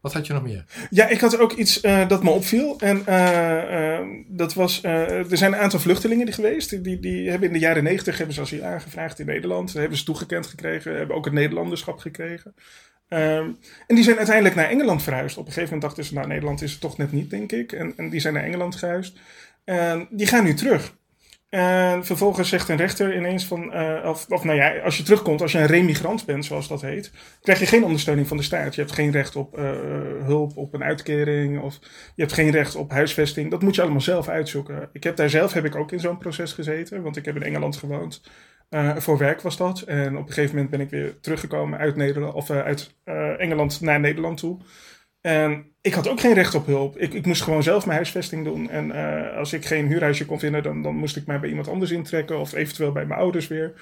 Wat 0.00 0.12
had 0.12 0.26
je 0.26 0.32
nog 0.32 0.42
meer? 0.42 0.64
Ja, 0.90 1.08
ik 1.08 1.20
had 1.20 1.38
ook 1.38 1.52
iets 1.52 1.80
eh, 1.80 2.08
dat 2.08 2.22
me 2.22 2.30
opviel. 2.30 2.78
En 2.78 3.06
eh, 3.06 3.98
eh, 3.98 4.06
dat 4.26 4.54
was, 4.54 4.82
er 4.82 5.36
zijn 5.36 5.52
een 5.52 5.58
aantal 5.58 5.80
vluchtelingen 5.80 6.24
die 6.24 6.34
geweest. 6.34 6.84
Die, 6.84 7.00
die 7.00 7.30
hebben 7.30 7.48
in 7.48 7.54
de 7.54 7.60
jaren 7.60 7.82
negentig 7.82 8.16
hebben 8.16 8.34
ze 8.34 8.40
asiel 8.40 8.64
aangevraagd 8.64 9.18
in 9.18 9.26
Nederland. 9.26 9.66
Dat 9.66 9.80
hebben 9.80 9.98
ze 9.98 10.04
toegekend 10.04 10.46
gekregen. 10.46 10.96
Hebben 10.96 11.16
ook 11.16 11.24
het 11.24 11.34
Nederlanderschap 11.34 11.98
gekregen. 11.98 12.54
Ehm, 13.08 13.50
en 13.86 13.94
die 13.94 14.04
zijn 14.04 14.16
uiteindelijk 14.16 14.54
naar 14.54 14.68
Engeland 14.68 15.02
verhuisd. 15.02 15.36
Op 15.36 15.46
een 15.46 15.52
gegeven 15.52 15.74
moment 15.74 15.82
dachten 15.82 16.04
ze, 16.04 16.14
nou 16.14 16.26
Nederland 16.26 16.62
is 16.62 16.70
het 16.72 16.80
toch 16.80 16.96
net 16.96 17.12
niet, 17.12 17.30
denk 17.30 17.52
ik. 17.52 17.72
En, 17.72 17.92
en 17.96 18.10
die 18.10 18.20
zijn 18.20 18.34
naar 18.34 18.44
Engeland 18.44 18.76
gehuisd. 18.76 19.18
En 19.64 20.08
die 20.10 20.26
gaan 20.26 20.44
nu 20.44 20.54
terug. 20.54 20.98
En 21.50 22.04
vervolgens 22.04 22.48
zegt 22.48 22.68
een 22.68 22.76
rechter 22.76 23.16
ineens 23.16 23.46
van, 23.46 23.72
eh, 23.72 24.08
of, 24.08 24.44
nou 24.44 24.54
ja, 24.54 24.78
als 24.78 24.96
je 24.96 25.02
terugkomt, 25.02 25.42
als 25.42 25.52
je 25.52 25.58
een 25.58 25.66
remigrant 25.66 26.26
bent, 26.26 26.44
zoals 26.44 26.68
dat 26.68 26.80
heet, 26.80 27.12
krijg 27.40 27.58
je 27.58 27.66
geen 27.66 27.84
ondersteuning 27.84 28.28
van 28.28 28.36
de 28.36 28.42
staat. 28.42 28.74
Je 28.74 28.80
hebt 28.80 28.92
geen 28.92 29.10
recht 29.10 29.36
op 29.36 29.58
eh, 29.58 29.70
hulp, 30.22 30.56
op 30.56 30.74
een 30.74 30.82
uitkering, 30.82 31.60
of 31.60 31.78
je 32.14 32.22
hebt 32.22 32.32
geen 32.32 32.50
recht 32.50 32.74
op 32.74 32.90
huisvesting. 32.90 33.50
Dat 33.50 33.62
moet 33.62 33.74
je 33.74 33.82
allemaal 33.82 34.00
zelf 34.00 34.28
uitzoeken. 34.28 34.88
Ik 34.92 35.02
heb 35.04 35.16
daar 35.16 35.30
zelf 35.30 35.52
heb 35.52 35.64
ik 35.64 35.74
ook 35.74 35.92
in 35.92 36.00
zo'n 36.00 36.18
proces 36.18 36.52
gezeten, 36.52 37.02
want 37.02 37.16
ik 37.16 37.24
heb 37.24 37.36
in 37.36 37.42
Engeland 37.42 37.76
gewoond. 37.76 38.22
Eh, 38.68 38.96
voor 38.96 39.18
werk 39.18 39.40
was 39.40 39.56
dat. 39.56 39.80
En 39.80 40.16
op 40.16 40.26
een 40.26 40.32
gegeven 40.32 40.54
moment 40.54 40.70
ben 40.70 40.80
ik 40.80 40.90
weer 40.90 41.20
teruggekomen 41.20 41.78
uit, 41.78 41.96
Nederland, 41.96 42.34
of, 42.34 42.50
uit 42.50 42.94
Engeland 43.38 43.80
naar 43.80 44.00
Nederland 44.00 44.38
toe. 44.38 44.60
En 45.20 45.74
ik 45.80 45.94
had 45.94 46.08
ook 46.08 46.20
geen 46.20 46.34
recht 46.34 46.54
op 46.54 46.66
hulp. 46.66 46.98
Ik, 46.98 47.14
ik 47.14 47.26
moest 47.26 47.42
gewoon 47.42 47.62
zelf 47.62 47.84
mijn 47.84 47.96
huisvesting 47.96 48.44
doen. 48.44 48.70
En 48.70 48.90
eh, 48.90 49.36
als 49.36 49.52
ik 49.52 49.64
geen 49.64 49.86
huurhuisje 49.86 50.26
kon 50.26 50.38
vinden, 50.38 50.62
dan, 50.62 50.82
dan 50.82 50.96
moest 50.96 51.16
ik 51.16 51.26
mij 51.26 51.40
bij 51.40 51.48
iemand 51.48 51.68
anders 51.68 51.90
intrekken. 51.90 52.38
Of 52.38 52.52
eventueel 52.52 52.92
bij 52.92 53.06
mijn 53.06 53.20
ouders 53.20 53.48
weer. 53.48 53.72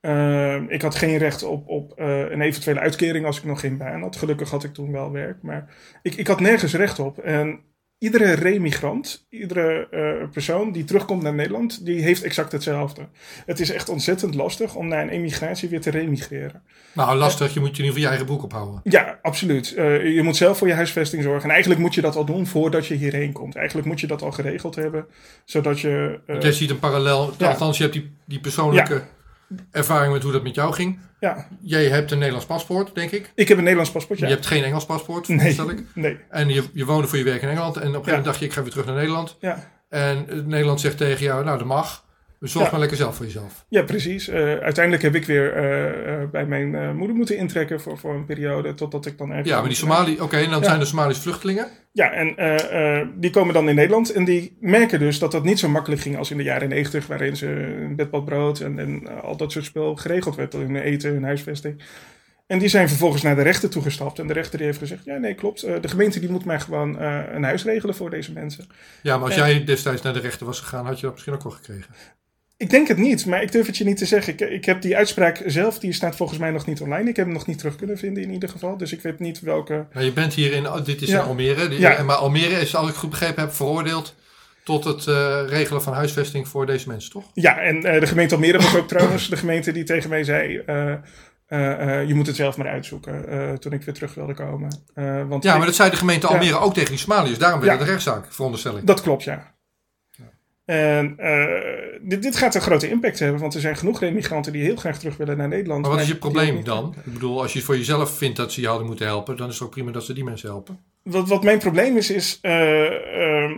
Eh, 0.00 0.62
ik 0.68 0.82
had 0.82 0.94
geen 0.94 1.18
recht 1.18 1.42
op, 1.42 1.68
op 1.68 1.92
eh, 1.98 2.30
een 2.30 2.40
eventuele 2.40 2.80
uitkering 2.80 3.26
als 3.26 3.38
ik 3.38 3.44
nog 3.44 3.60
geen 3.60 3.76
baan 3.76 4.02
had. 4.02 4.16
Gelukkig 4.16 4.50
had 4.50 4.64
ik 4.64 4.74
toen 4.74 4.92
wel 4.92 5.12
werk. 5.12 5.42
Maar 5.42 5.74
ik, 6.02 6.14
ik 6.14 6.26
had 6.26 6.40
nergens 6.40 6.74
recht 6.74 6.98
op. 6.98 7.18
En 7.18 7.60
iedere 8.02 8.32
remigrant, 8.32 9.26
iedere 9.28 9.88
eh, 9.90 10.28
persoon 10.32 10.72
die 10.72 10.84
terugkomt 10.84 11.22
naar 11.22 11.34
Nederland, 11.34 11.84
die 11.84 12.02
heeft 12.02 12.22
exact 12.22 12.52
hetzelfde. 12.52 13.02
Het 13.46 13.60
is 13.60 13.70
echt 13.70 13.88
ontzettend 13.88 14.34
lastig 14.34 14.74
om 14.74 14.88
na 14.88 15.02
een 15.02 15.08
emigratie 15.08 15.68
weer 15.68 15.80
te 15.80 15.90
remigreren. 15.90 16.62
Nou, 16.92 17.16
lastig. 17.16 17.54
Je 17.54 17.60
moet 17.60 17.76
je 17.76 17.82
in 17.82 17.88
ieder 17.88 18.00
geval 18.00 18.02
je 18.02 18.08
eigen 18.08 18.26
broek 18.26 18.42
ophouden. 18.42 18.80
Ja, 18.84 19.18
absoluut. 19.22 19.74
Eh, 19.74 20.14
je 20.14 20.22
moet 20.22 20.36
zelf 20.36 20.58
voor 20.58 20.68
je 20.68 20.74
huisvesting 20.74 21.22
zorgen. 21.22 21.44
En 21.44 21.50
eigenlijk 21.50 21.80
moet 21.80 21.94
je 21.94 22.00
dat 22.00 22.16
al 22.16 22.24
doen 22.24 22.46
voordat 22.46 22.86
je 22.86 22.94
hierheen 22.94 23.32
komt. 23.32 23.56
Eigenlijk 23.56 23.86
moet 23.86 24.00
je 24.00 24.06
dat 24.06 24.22
al 24.22 24.32
geregeld 24.32 24.74
hebben, 24.74 25.06
zodat 25.44 25.80
je... 25.80 26.20
eh, 26.26 26.40
Je 26.40 26.52
ziet 26.52 26.70
een 26.70 26.78
parallel. 26.78 27.32
Ja. 27.38 27.48
Althans, 27.48 27.76
je 27.76 27.82
hebt 27.82 27.94
die, 27.94 28.12
die 28.26 28.40
persoonlijke 28.40 29.02
ervaring 29.70 30.12
met 30.12 30.22
hoe 30.22 30.32
dat 30.32 30.42
met 30.42 30.54
jou 30.54 30.72
ging. 30.72 30.98
ja, 31.20 31.46
Jij 31.60 31.84
hebt 31.88 32.10
een 32.10 32.16
Nederlands 32.18 32.46
paspoort, 32.46 32.94
denk 32.94 33.10
ik. 33.10 33.32
ik 33.34 33.48
heb 33.48 33.56
een 33.56 33.62
Nederlands 33.62 33.92
paspoort, 33.92 34.18
ja. 34.18 34.26
Je 34.26 34.32
hebt 34.32 34.46
geen 34.46 34.64
Engels 34.64 34.86
paspoort, 34.86 35.28
nee, 35.28 35.38
veronderstel 35.38 35.70
ik. 35.70 35.84
nee, 35.94 36.18
En 36.30 36.48
je, 36.48 36.64
je 36.72 36.84
woonde 36.84 37.08
voor 37.08 37.18
je 37.18 37.24
werk 37.24 37.42
in 37.42 37.48
Engeland. 37.48 37.76
En 37.76 37.80
op 37.80 37.86
een 37.86 37.92
gegeven 37.92 38.08
moment 38.10 38.24
dacht 38.24 38.38
je, 38.38 38.44
ik 38.44 38.52
ga 38.52 38.62
weer 38.62 38.70
terug 38.70 38.86
naar 38.86 38.94
Nederland. 38.94 39.36
ja. 39.40 39.70
En 39.88 40.28
eh, 40.28 40.36
Nederland 40.44 40.80
zegt 40.80 40.96
tegen 40.96 41.24
jou, 41.24 41.44
nou 41.44 41.58
dat 41.58 41.66
mag. 41.66 42.04
Dus 42.42 42.52
zorg 42.52 42.64
Ja. 42.64 42.70
maar 42.70 42.80
lekker 42.80 42.96
zelf 42.98 43.16
voor 43.16 43.24
jezelf. 43.24 43.64
Ja, 43.68 43.82
precies. 43.82 44.28
Eh, 44.28 44.54
uiteindelijk 44.56 45.02
heb 45.02 45.14
ik 45.14 45.24
weer 45.24 45.52
eh, 45.52 46.22
eh, 46.22 46.30
bij 46.30 46.46
mijn 46.46 46.96
moeder 46.96 47.16
moeten 47.16 47.36
intrekken 47.36 47.80
voor, 47.80 47.98
voor 47.98 48.14
een 48.14 48.24
periode, 48.24 48.74
totdat 48.74 49.06
ik 49.06 49.18
dan 49.18 49.30
ergens... 49.30 49.48
Ja, 49.48 49.58
maar 49.58 49.68
die 49.68 49.76
Somali, 49.76 50.20
oké, 50.20 50.36
en 50.36 50.50
dan 50.50 50.60
Ja. 50.60 50.64
zijn 50.68 50.80
er 50.80 50.86
Somalische 50.86 51.22
vluchtelingen. 51.22 51.68
Ja, 51.92 52.12
en 52.12 52.26
die 53.20 53.30
komen 53.30 53.54
dan 53.54 53.68
in 53.68 53.74
Nederland 53.74 54.12
en 54.12 54.24
die 54.24 54.56
merken 54.60 54.98
dus 54.98 55.18
dat 55.18 55.32
dat 55.32 55.44
niet 55.44 55.58
zo 55.58 55.68
makkelijk 55.68 56.00
ging 56.00 56.16
als 56.16 56.30
in 56.30 56.36
de 56.36 56.42
jaren 56.42 56.68
negentig, 56.68 57.06
waarin 57.06 57.36
ze 57.36 57.46
een 57.82 57.96
bedpad 57.96 58.24
brood 58.24 58.60
en, 58.60 58.78
en 58.78 59.22
al 59.22 59.36
dat 59.36 59.52
soort 59.52 59.64
spul 59.64 59.96
geregeld 59.96 60.36
werd, 60.36 60.52
hun 60.52 60.76
eten, 60.76 61.12
hun 61.12 61.24
huisvesting. 61.24 61.82
En 62.46 62.58
die 62.58 62.68
zijn 62.68 62.88
vervolgens 62.88 63.22
naar 63.22 63.36
de 63.36 63.42
rechter 63.42 63.70
toegestapt 63.70 64.18
en 64.18 64.26
de 64.26 64.32
rechter 64.32 64.58
die 64.58 64.66
heeft 64.66 64.78
gezegd, 64.78 65.04
ja 65.04 65.16
nee 65.16 65.34
klopt, 65.34 65.60
de 65.60 65.88
gemeente 65.88 66.20
die 66.20 66.30
moet 66.30 66.44
mij 66.44 66.60
gewoon 66.60 67.00
een 67.00 67.44
huis 67.44 67.64
regelen 67.64 67.94
voor 67.94 68.10
deze 68.10 68.32
mensen. 68.32 68.66
Ja, 69.02 69.16
maar 69.16 69.26
als 69.26 69.34
jij 69.34 69.64
destijds 69.64 70.02
naar 70.02 70.12
de 70.12 70.20
rechter 70.20 70.46
was 70.46 70.60
gegaan, 70.60 70.86
had 70.86 70.96
je 70.96 71.02
dat 71.02 71.12
misschien 71.12 71.34
ook 71.34 71.42
wel 71.42 71.52
gekregen. 71.52 71.94
Ik 72.62 72.70
denk 72.70 72.88
het 72.88 72.98
niet, 72.98 73.26
maar 73.26 73.42
ik 73.42 73.52
durf 73.52 73.66
het 73.66 73.76
je 73.76 73.84
niet 73.84 73.96
te 73.96 74.06
zeggen. 74.06 74.32
Ik, 74.32 74.40
ik 74.40 74.64
heb 74.64 74.82
die 74.82 74.96
uitspraak 74.96 75.42
zelf, 75.46 75.78
die 75.78 75.92
staat 75.92 76.16
volgens 76.16 76.38
mij 76.38 76.50
nog 76.50 76.66
niet 76.66 76.80
online. 76.80 77.08
Ik 77.08 77.16
heb 77.16 77.24
hem 77.24 77.34
nog 77.34 77.46
niet 77.46 77.58
terug 77.58 77.76
kunnen 77.76 77.98
vinden 77.98 78.22
in 78.22 78.30
ieder 78.32 78.48
geval, 78.48 78.76
dus 78.76 78.92
ik 78.92 79.00
weet 79.02 79.18
niet 79.18 79.40
welke... 79.40 79.86
Maar 79.92 80.04
je 80.04 80.12
bent 80.12 80.34
hier 80.34 80.52
in, 80.52 80.66
oh, 80.66 80.84
dit 80.84 81.02
is 81.02 81.08
Ja. 81.08 81.20
in 81.22 81.26
Almere. 81.28 81.68
Die- 81.68 81.80
Ja. 81.80 82.02
Maar 82.02 82.16
Almere 82.16 82.60
is, 82.60 82.74
als 82.76 82.88
ik 82.88 82.94
goed 82.94 83.10
begrepen 83.10 83.42
heb, 83.42 83.52
veroordeeld 83.52 84.14
tot 84.64 84.84
het 84.84 85.06
eh, 85.06 85.40
regelen 85.46 85.82
van 85.82 85.92
huisvesting 85.92 86.48
voor 86.48 86.66
deze 86.66 86.88
mensen, 86.88 87.10
toch? 87.10 87.24
Ja, 87.34 87.58
en 87.58 87.84
eh, 87.84 88.00
de 88.00 88.06
gemeente 88.06 88.34
Almere 88.34 88.58
was 88.58 88.76
ook 88.76 88.88
trouwens 88.88 89.28
de 89.28 89.36
gemeente 89.36 89.72
die 89.72 89.84
tegen 89.84 90.10
mij 90.10 90.24
zei... 90.24 90.58
eh, 90.66 90.92
eh, 90.92 90.98
eh, 92.00 92.08
je 92.08 92.14
moet 92.14 92.26
het 92.26 92.36
zelf 92.36 92.56
maar 92.56 92.68
uitzoeken 92.68 93.28
eh, 93.28 93.52
toen 93.52 93.72
ik 93.72 93.82
weer 93.82 93.94
terug 93.94 94.14
wilde 94.14 94.34
komen. 94.34 94.82
Eh, 94.94 95.22
want 95.28 95.44
Ja, 95.44 95.56
maar 95.56 95.66
dat 95.66 95.74
zei 95.74 95.90
de 95.90 95.96
gemeente 95.96 96.26
Ja. 96.26 96.32
Almere 96.32 96.58
ook 96.58 96.74
tegen 96.74 96.88
die 96.90 96.98
Somaliërs. 96.98 97.38
Daarom 97.38 97.60
werd 97.60 97.72
het 97.72 97.80
een 97.80 97.86
rechtszaak, 97.86 98.26
veronderstel 98.32 98.76
ik. 98.76 98.86
dat 98.86 99.00
klopt, 99.00 99.22
ja. 99.24 99.51
En 100.64 101.14
eh, 101.18 101.98
dit, 102.00 102.22
dit 102.22 102.36
gaat 102.36 102.54
een 102.54 102.60
grote 102.60 102.88
impact 102.90 103.18
hebben, 103.18 103.40
want 103.40 103.54
er 103.54 103.60
zijn 103.60 103.76
genoeg 103.76 104.00
remigranten 104.00 104.52
die 104.52 104.62
heel 104.62 104.76
graag 104.76 104.98
terug 104.98 105.16
willen 105.16 105.36
naar 105.36 105.48
Nederland. 105.48 105.82
Maar 105.82 105.90
wat 105.90 106.00
is 106.00 106.08
je 106.08 106.16
probleem 106.16 106.64
dan? 106.64 106.94
Ik 107.04 107.12
bedoel, 107.12 107.42
als 107.42 107.52
je 107.52 107.60
voor 107.62 107.76
jezelf 107.76 108.16
vindt 108.18 108.36
dat 108.36 108.52
ze 108.52 108.60
je 108.60 108.66
hadden 108.66 108.86
moeten 108.86 109.06
helpen, 109.06 109.36
dan 109.36 109.48
is 109.48 109.54
het 109.54 109.62
ook 109.62 109.70
prima 109.70 109.90
dat 109.90 110.04
ze 110.04 110.12
die 110.12 110.24
mensen 110.24 110.48
helpen. 110.48 110.78
Wat, 111.02 111.28
wat 111.28 111.42
mijn 111.42 111.58
probleem 111.58 111.96
is, 111.96 112.10
is. 112.10 112.38
eh, 112.42 113.42
ehm, 113.42 113.52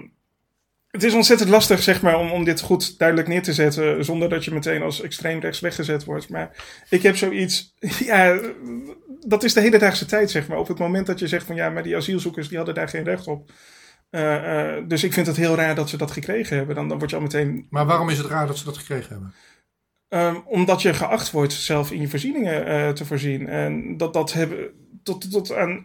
het 0.91 1.03
is 1.03 1.15
ontzettend 1.15 1.51
lastig, 1.51 1.83
zeg 1.83 2.03
maar, 2.03 2.19
om, 2.19 2.31
om 2.31 2.45
dit 2.45 2.61
goed 2.61 2.99
duidelijk 2.99 3.29
neer 3.29 3.43
te 3.43 3.53
zetten. 3.53 4.05
zonder 4.05 4.29
dat 4.29 4.45
je 4.45 4.51
meteen 4.51 4.83
als 4.83 5.01
extreem 5.01 5.41
rechts 5.41 5.61
weggezet 5.61 6.05
wordt. 6.05 6.29
Maar 6.29 6.51
ik 6.89 7.03
heb 7.03 7.17
zoiets. 7.17 7.75
Ja, 8.05 8.41
dat 9.27 9.43
is 9.45 9.53
de 9.53 9.61
hedendaagse 9.61 10.07
tijd, 10.07 10.31
zeg 10.31 10.49
maar. 10.49 10.59
Op 10.59 10.69
het 10.69 10.79
moment 10.79 11.07
dat 11.07 11.19
je 11.19 11.29
zegt 11.29 11.47
van 11.47 11.57
ja, 11.57 11.71
maar 11.71 11.83
die 11.83 11.97
asielzoekers 11.97 12.49
die 12.49 12.57
hadden 12.57 12.75
daar 12.75 12.89
geen 12.89 13.05
recht 13.05 13.27
op. 13.27 13.51
Eh, 14.15 14.77
eh, 14.77 14.85
dus 14.89 15.05
ik 15.05 15.13
vind 15.13 15.27
het 15.27 15.37
heel 15.37 15.55
raar 15.55 15.75
dat 15.75 15.89
ze 15.89 15.97
dat 15.97 16.11
gekregen 16.11 16.57
hebben. 16.57 16.75
Dan, 16.75 16.89
dan 16.89 16.99
word 16.99 17.11
je 17.11 17.17
al 17.17 17.23
meteen. 17.23 17.67
Maar 17.71 17.87
waarom 17.87 18.09
is 18.09 18.19
het 18.19 18.27
raar 18.27 18.47
dat 18.47 18.59
ze 18.59 18.65
dat 18.65 18.79
gekregen 18.79 19.09
hebben? 19.11 19.35
ehm, 20.09 20.37
omdat 20.45 20.83
je 20.83 20.95
geacht 20.95 21.31
wordt 21.31 21.53
zelf 21.53 21.91
in 21.91 22.01
je 22.01 22.09
voorzieningen 22.09 22.67
eh, 22.67 22.89
te 22.89 23.05
voorzien. 23.05 23.49
En 23.49 23.97
dat, 23.97 24.13
dat 24.13 24.33
hebben 24.33 24.71
tot, 25.03 25.31
tot 25.31 25.55
aan 25.55 25.83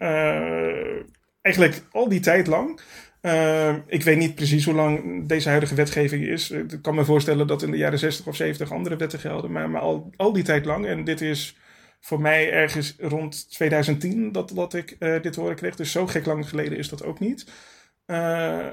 eigenlijk 1.42 1.84
al 1.92 2.10
die 2.10 2.20
tijd 2.20 2.48
lang. 2.48 2.82
Eh, 3.22 3.76
ik 3.88 4.04
weet 4.04 4.18
niet 4.18 4.36
precies 4.36 4.66
hoe 4.66 4.74
lang 4.74 5.26
deze 5.28 5.50
huidige 5.50 5.76
wetgeving 5.76 6.26
is. 6.26 6.52
Ik 6.52 6.80
kan 6.82 6.96
me 6.96 7.06
voorstellen 7.06 7.48
dat 7.48 7.62
in 7.62 7.72
de 7.72 7.78
jaren 7.78 8.00
60 8.00 8.28
of 8.28 8.36
70 8.36 8.72
andere 8.72 8.96
wetten 8.96 9.20
gelden. 9.20 9.52
Maar, 9.52 9.70
maar 9.70 9.82
al, 9.82 10.12
al 10.16 10.34
die 10.34 10.44
tijd 10.44 10.66
lang. 10.66 10.86
En 10.86 11.04
dit 11.04 11.22
is 11.22 11.58
voor 12.00 12.22
mij 12.22 12.52
ergens 12.52 12.96
rond 13.00 13.52
2010 13.52 14.32
dat, 14.32 14.52
dat 14.56 14.74
ik 14.74 14.98
dit 15.22 15.36
horen 15.36 15.56
kreeg. 15.56 15.76
Dus 15.76 15.92
zo 15.92 16.08
gek 16.08 16.26
lang 16.26 16.50
geleden 16.50 16.78
is 16.78 16.90
dat 16.90 17.04
ook 17.04 17.20
niet. 17.20 17.46
Eh, 18.10 18.66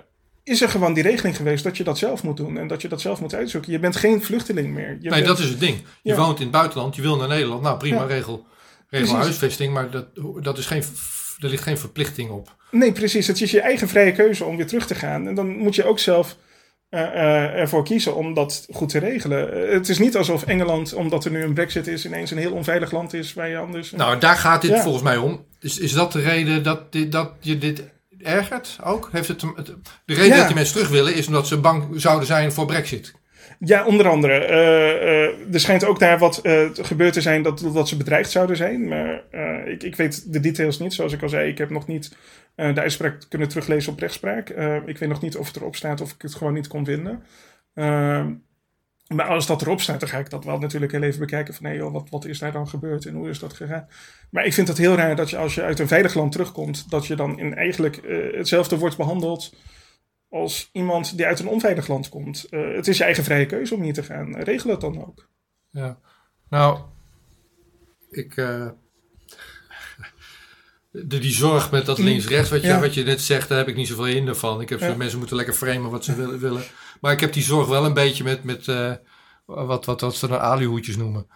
is 0.45 0.61
er 0.63 0.69
gewoon 0.69 0.95
die 0.95 1.03
regeling 1.03 1.37
geweest 1.37 1.65
dat 1.65 1.77
je 1.77 1.85
dat 1.85 1.99
zelf 1.99 2.23
moet 2.23 2.37
doen. 2.37 2.59
En 2.59 2.67
dat 2.67 2.83
je 2.83 2.89
dat 2.89 3.01
zelf 3.01 3.21
moet 3.21 3.35
uitzoeken. 3.35 3.73
Je 3.73 3.79
bent 3.79 3.97
geen 3.97 4.23
vluchteling 4.23 4.75
meer. 4.75 4.89
Je 4.89 4.97
nee, 5.01 5.11
bent- 5.11 5.27
dat 5.27 5.39
is 5.39 5.49
het 5.49 5.61
ding. 5.61 5.77
Je 6.03 6.11
Ja. 6.13 6.17
woont 6.17 6.37
in 6.37 6.43
het 6.43 6.53
buitenland, 6.53 6.97
je 6.97 7.03
wil 7.03 7.17
naar 7.17 7.29
Nederland. 7.29 7.63
Nou, 7.63 7.79
prima, 7.79 8.01
Ja. 8.01 8.07
regel, 8.07 8.47
Precies. 8.89 9.07
regel 9.09 9.23
huisvesting. 9.23 9.73
Maar 9.73 9.91
dat, 9.91 10.07
dat 10.43 10.59
is 10.59 10.67
geen, 10.67 10.83
er 11.39 11.49
ligt 11.49 11.63
geen 11.63 11.79
verplichting 11.79 12.31
op. 12.31 12.55
Nee, 12.71 12.93
precies. 12.93 13.27
Het 13.27 13.41
is 13.41 13.51
je 13.51 13.61
eigen 13.61 13.89
vrije 13.89 14.13
keuze 14.13 14.45
om 14.45 14.57
weer 14.57 14.67
terug 14.67 14.87
te 14.87 14.95
gaan. 14.95 15.29
En 15.29 15.35
dan 15.35 15.57
moet 15.57 15.75
je 15.75 15.85
ook 15.85 15.99
zelf 15.99 16.37
eh, 16.89 17.01
eh, 17.03 17.61
ervoor 17.61 17.85
kiezen 17.85 18.17
om 18.17 18.35
dat 18.35 18.67
goed 18.73 18.89
te 18.89 18.99
regelen. 18.99 19.69
Het 19.73 19.89
is 19.89 19.99
niet 19.99 20.17
alsof 20.17 20.43
Engeland, 20.43 20.95
omdat 20.95 21.25
er 21.25 21.31
nu 21.31 21.43
een 21.43 21.55
brexit 21.55 21.87
is, 21.87 22.05
ineens 22.07 22.31
een 22.31 22.39
heel 22.39 22.53
onveilig 22.53 22.91
land 22.91 23.13
is 23.15 23.35
waar 23.35 23.49
je 23.49 23.57
anders... 23.59 23.91
Nou, 23.91 24.19
daar 24.19 24.37
gaat 24.37 24.63
dit 24.63 24.71
Ja. 24.71 24.83
volgens 24.83 25.03
mij 25.05 25.17
om. 25.17 25.45
Is, 25.61 25.79
is 25.79 25.93
dat 25.93 26.13
de 26.13 26.21
reden 26.21 26.63
dat, 26.63 26.93
dit, 26.93 27.13
dat 27.13 27.33
je 27.41 27.59
dit 27.59 27.83
ergert 28.19 28.79
ook? 28.85 29.09
Heeft 29.13 29.29
het, 29.29 29.41
de 29.41 29.75
reden 30.07 30.27
Ja. 30.27 30.37
dat 30.37 30.47
die 30.47 30.55
mensen 30.55 30.75
terug 30.75 30.91
willen 30.91 31.15
is 31.15 31.27
omdat 31.27 31.47
ze 31.47 31.61
bang 31.61 31.85
zouden 31.95 32.27
zijn 32.27 32.53
voor 32.53 32.67
brexit. 32.67 33.15
Ja, 33.59 33.85
onder 33.87 34.09
andere. 34.09 34.33
Eh, 34.33 35.25
eh, 35.25 35.55
er 35.55 35.61
schijnt 35.61 35.85
ook 35.85 35.99
daar 35.99 36.19
wat 36.19 36.39
eh, 36.39 36.69
gebeurd 36.73 37.13
te 37.13 37.21
zijn 37.21 37.43
dat, 37.43 37.59
dat 37.73 37.89
ze 37.89 37.97
bedreigd 37.97 38.31
zouden 38.31 38.57
zijn. 38.57 38.89
Maar 38.89 39.23
ik, 39.67 39.83
ik 39.83 39.97
weet 39.97 40.33
de 40.33 40.41
details 40.41 40.79
niet. 40.79 40.95
Zoals 40.95 41.13
ik 41.13 41.23
al 41.23 41.29
zei, 41.29 41.51
ik 41.51 41.59
heb 41.59 41.71
nog 41.71 41.87
niet 41.87 42.17
de 42.55 42.81
uitspraak 42.81 43.21
kunnen 43.29 43.49
teruglezen 43.49 43.93
op 43.93 43.99
rechtspraak. 43.99 44.49
Ik 44.87 44.99
weet 44.99 45.09
nog 45.09 45.21
niet 45.21 45.37
of 45.37 45.47
het 45.47 45.57
erop 45.57 45.77
staat 45.77 46.01
of 46.01 46.13
ik 46.13 46.23
het 46.23 46.35
gewoon 46.35 46.55
niet 46.55 46.69
kon 46.69 46.85
vinden. 46.85 47.23
Maar 49.15 49.27
als 49.27 49.47
dat 49.47 49.63
erop 49.63 49.81
staat, 49.81 50.01
dan 50.01 50.09
ga 50.09 50.19
ik 50.19 50.31
dat 50.31 50.45
wel 50.45 50.59
natuurlijk 50.59 50.93
heel 50.93 51.03
even 51.03 51.21
bekijken. 51.21 51.55
Van 51.55 51.65
nee, 51.65 51.83
wat, 51.83 52.09
wat 52.11 52.25
is 52.25 52.39
daar 52.39 52.53
dan 52.53 52.69
gebeurd 52.69 53.07
en 53.07 53.15
hoe 53.15 53.29
is 53.29 53.39
dat 53.39 53.53
gegaan? 53.53 53.89
Maar 54.31 54.45
ik 54.47 54.53
vind 54.53 54.69
het 54.69 54.79
heel 54.79 54.95
raar 54.95 55.17
dat 55.17 55.31
je 55.31 55.37
als 55.37 55.55
je 55.55 55.63
uit 55.63 55.79
een 55.79 55.89
veilig 55.89 56.15
land 56.15 56.33
terugkomt, 56.33 56.91
dat 56.91 57.07
je 57.07 57.17
dan 57.17 57.39
in 57.39 57.55
eigenlijk 57.55 57.97
eh, 57.97 58.37
hetzelfde 58.37 58.79
wordt 58.79 58.97
behandeld 58.97 59.55
als 60.29 60.69
iemand 60.73 61.17
die 61.17 61.27
uit 61.27 61.41
een 61.41 61.49
onveilig 61.49 61.89
land 61.89 62.09
komt. 62.09 62.45
Eh, 62.45 62.75
het 62.75 62.89
is 62.89 62.99
je 62.99 63.05
eigen 63.05 63.25
vrije 63.25 63.47
keuze 63.47 63.75
om 63.75 63.83
hier 63.83 63.93
te 63.93 64.03
gaan. 64.03 64.37
Regel 64.37 64.71
het 64.71 64.81
dan 64.81 65.07
ook. 65.07 65.29
Ja. 65.71 65.99
Nou, 66.49 66.79
ik, 68.11 68.37
eh, 68.37 68.69
de, 71.05 71.19
die 71.19 71.33
zorg 71.33 71.71
met 71.71 71.87
dat 71.87 71.99
links-rechts, 71.99 72.51
wat, 72.51 72.61
je, 72.61 72.67
Ja. 72.67 72.81
wat 72.81 72.95
je 72.95 73.03
net 73.05 73.21
zegt, 73.21 73.49
daar 73.49 73.59
heb 73.59 73.69
ik 73.69 73.77
niet 73.77 73.89
zoveel 73.89 74.05
hinder 74.05 74.37
van. 74.37 74.61
Ik 74.61 74.69
heb 74.69 74.81
Ja. 74.81 74.95
mensen 74.97 75.19
moeten 75.19 75.37
lekker 75.37 75.55
framen 75.55 75.91
wat 75.91 76.05
ze 76.05 76.15
willen, 76.15 76.39
willen. 76.39 76.63
Maar 77.01 77.13
ik 77.13 77.21
heb 77.21 77.33
die 77.33 77.43
zorg 77.43 77.69
wel 77.69 77.85
een 77.85 77.95
beetje 77.95 78.25
met, 78.25 78.45
met 78.45 78.69
eh, 78.69 78.93
wat, 79.45 79.85
wat, 79.85 80.01
wat 80.01 80.17
ze 80.17 80.29
dan 80.29 80.39
alihoedjes 80.41 80.97
noemen. 80.97 81.27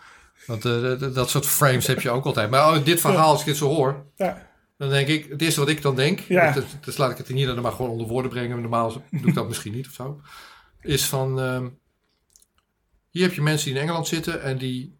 Want 0.46 0.64
eh, 0.64 1.01
dat, 1.14 1.31
soort 1.31 1.46
frames 1.46 1.87
heb 1.87 2.01
je 2.01 2.11
ook 2.11 2.25
altijd. 2.25 2.51
Maar 2.51 2.77
oh, 2.77 2.85
dit 2.85 3.01
verhaal, 3.01 3.31
als 3.31 3.40
ik 3.40 3.46
dit 3.46 3.57
zo 3.57 3.68
hoor, 3.68 4.07
Ja. 4.16 4.49
dan 4.79 4.88
denk 4.88 5.09
ik, 5.09 5.27
het 5.31 5.42
eerste 5.42 5.61
wat 5.61 5.68
ik 5.68 5.83
dan 5.83 5.96
denk, 5.96 6.20
Ja. 6.20 6.53
dus, 6.53 6.64
dus 6.81 6.96
laat 6.96 7.11
ik 7.11 7.16
het 7.16 7.29
niet 7.29 7.46
dan 7.46 7.61
maar 7.62 7.73
gewoon 7.73 7.90
onder 7.90 8.07
woorden 8.07 8.31
brengen. 8.31 8.61
Normaal 8.61 8.92
doe 9.11 9.29
ik 9.29 9.35
dat 9.35 9.49
misschien 9.53 9.75
niet 9.75 9.87
of 9.87 9.92
zo. 9.92 10.20
Is 10.81 11.05
van, 11.05 11.40
ehm, 11.40 11.68
hier 13.11 13.23
heb 13.23 13.33
je 13.35 13.42
mensen 13.42 13.66
die 13.66 13.75
in 13.77 13.81
Engeland 13.83 14.07
zitten 14.07 14.42
en 14.42 14.59
die 14.59 14.99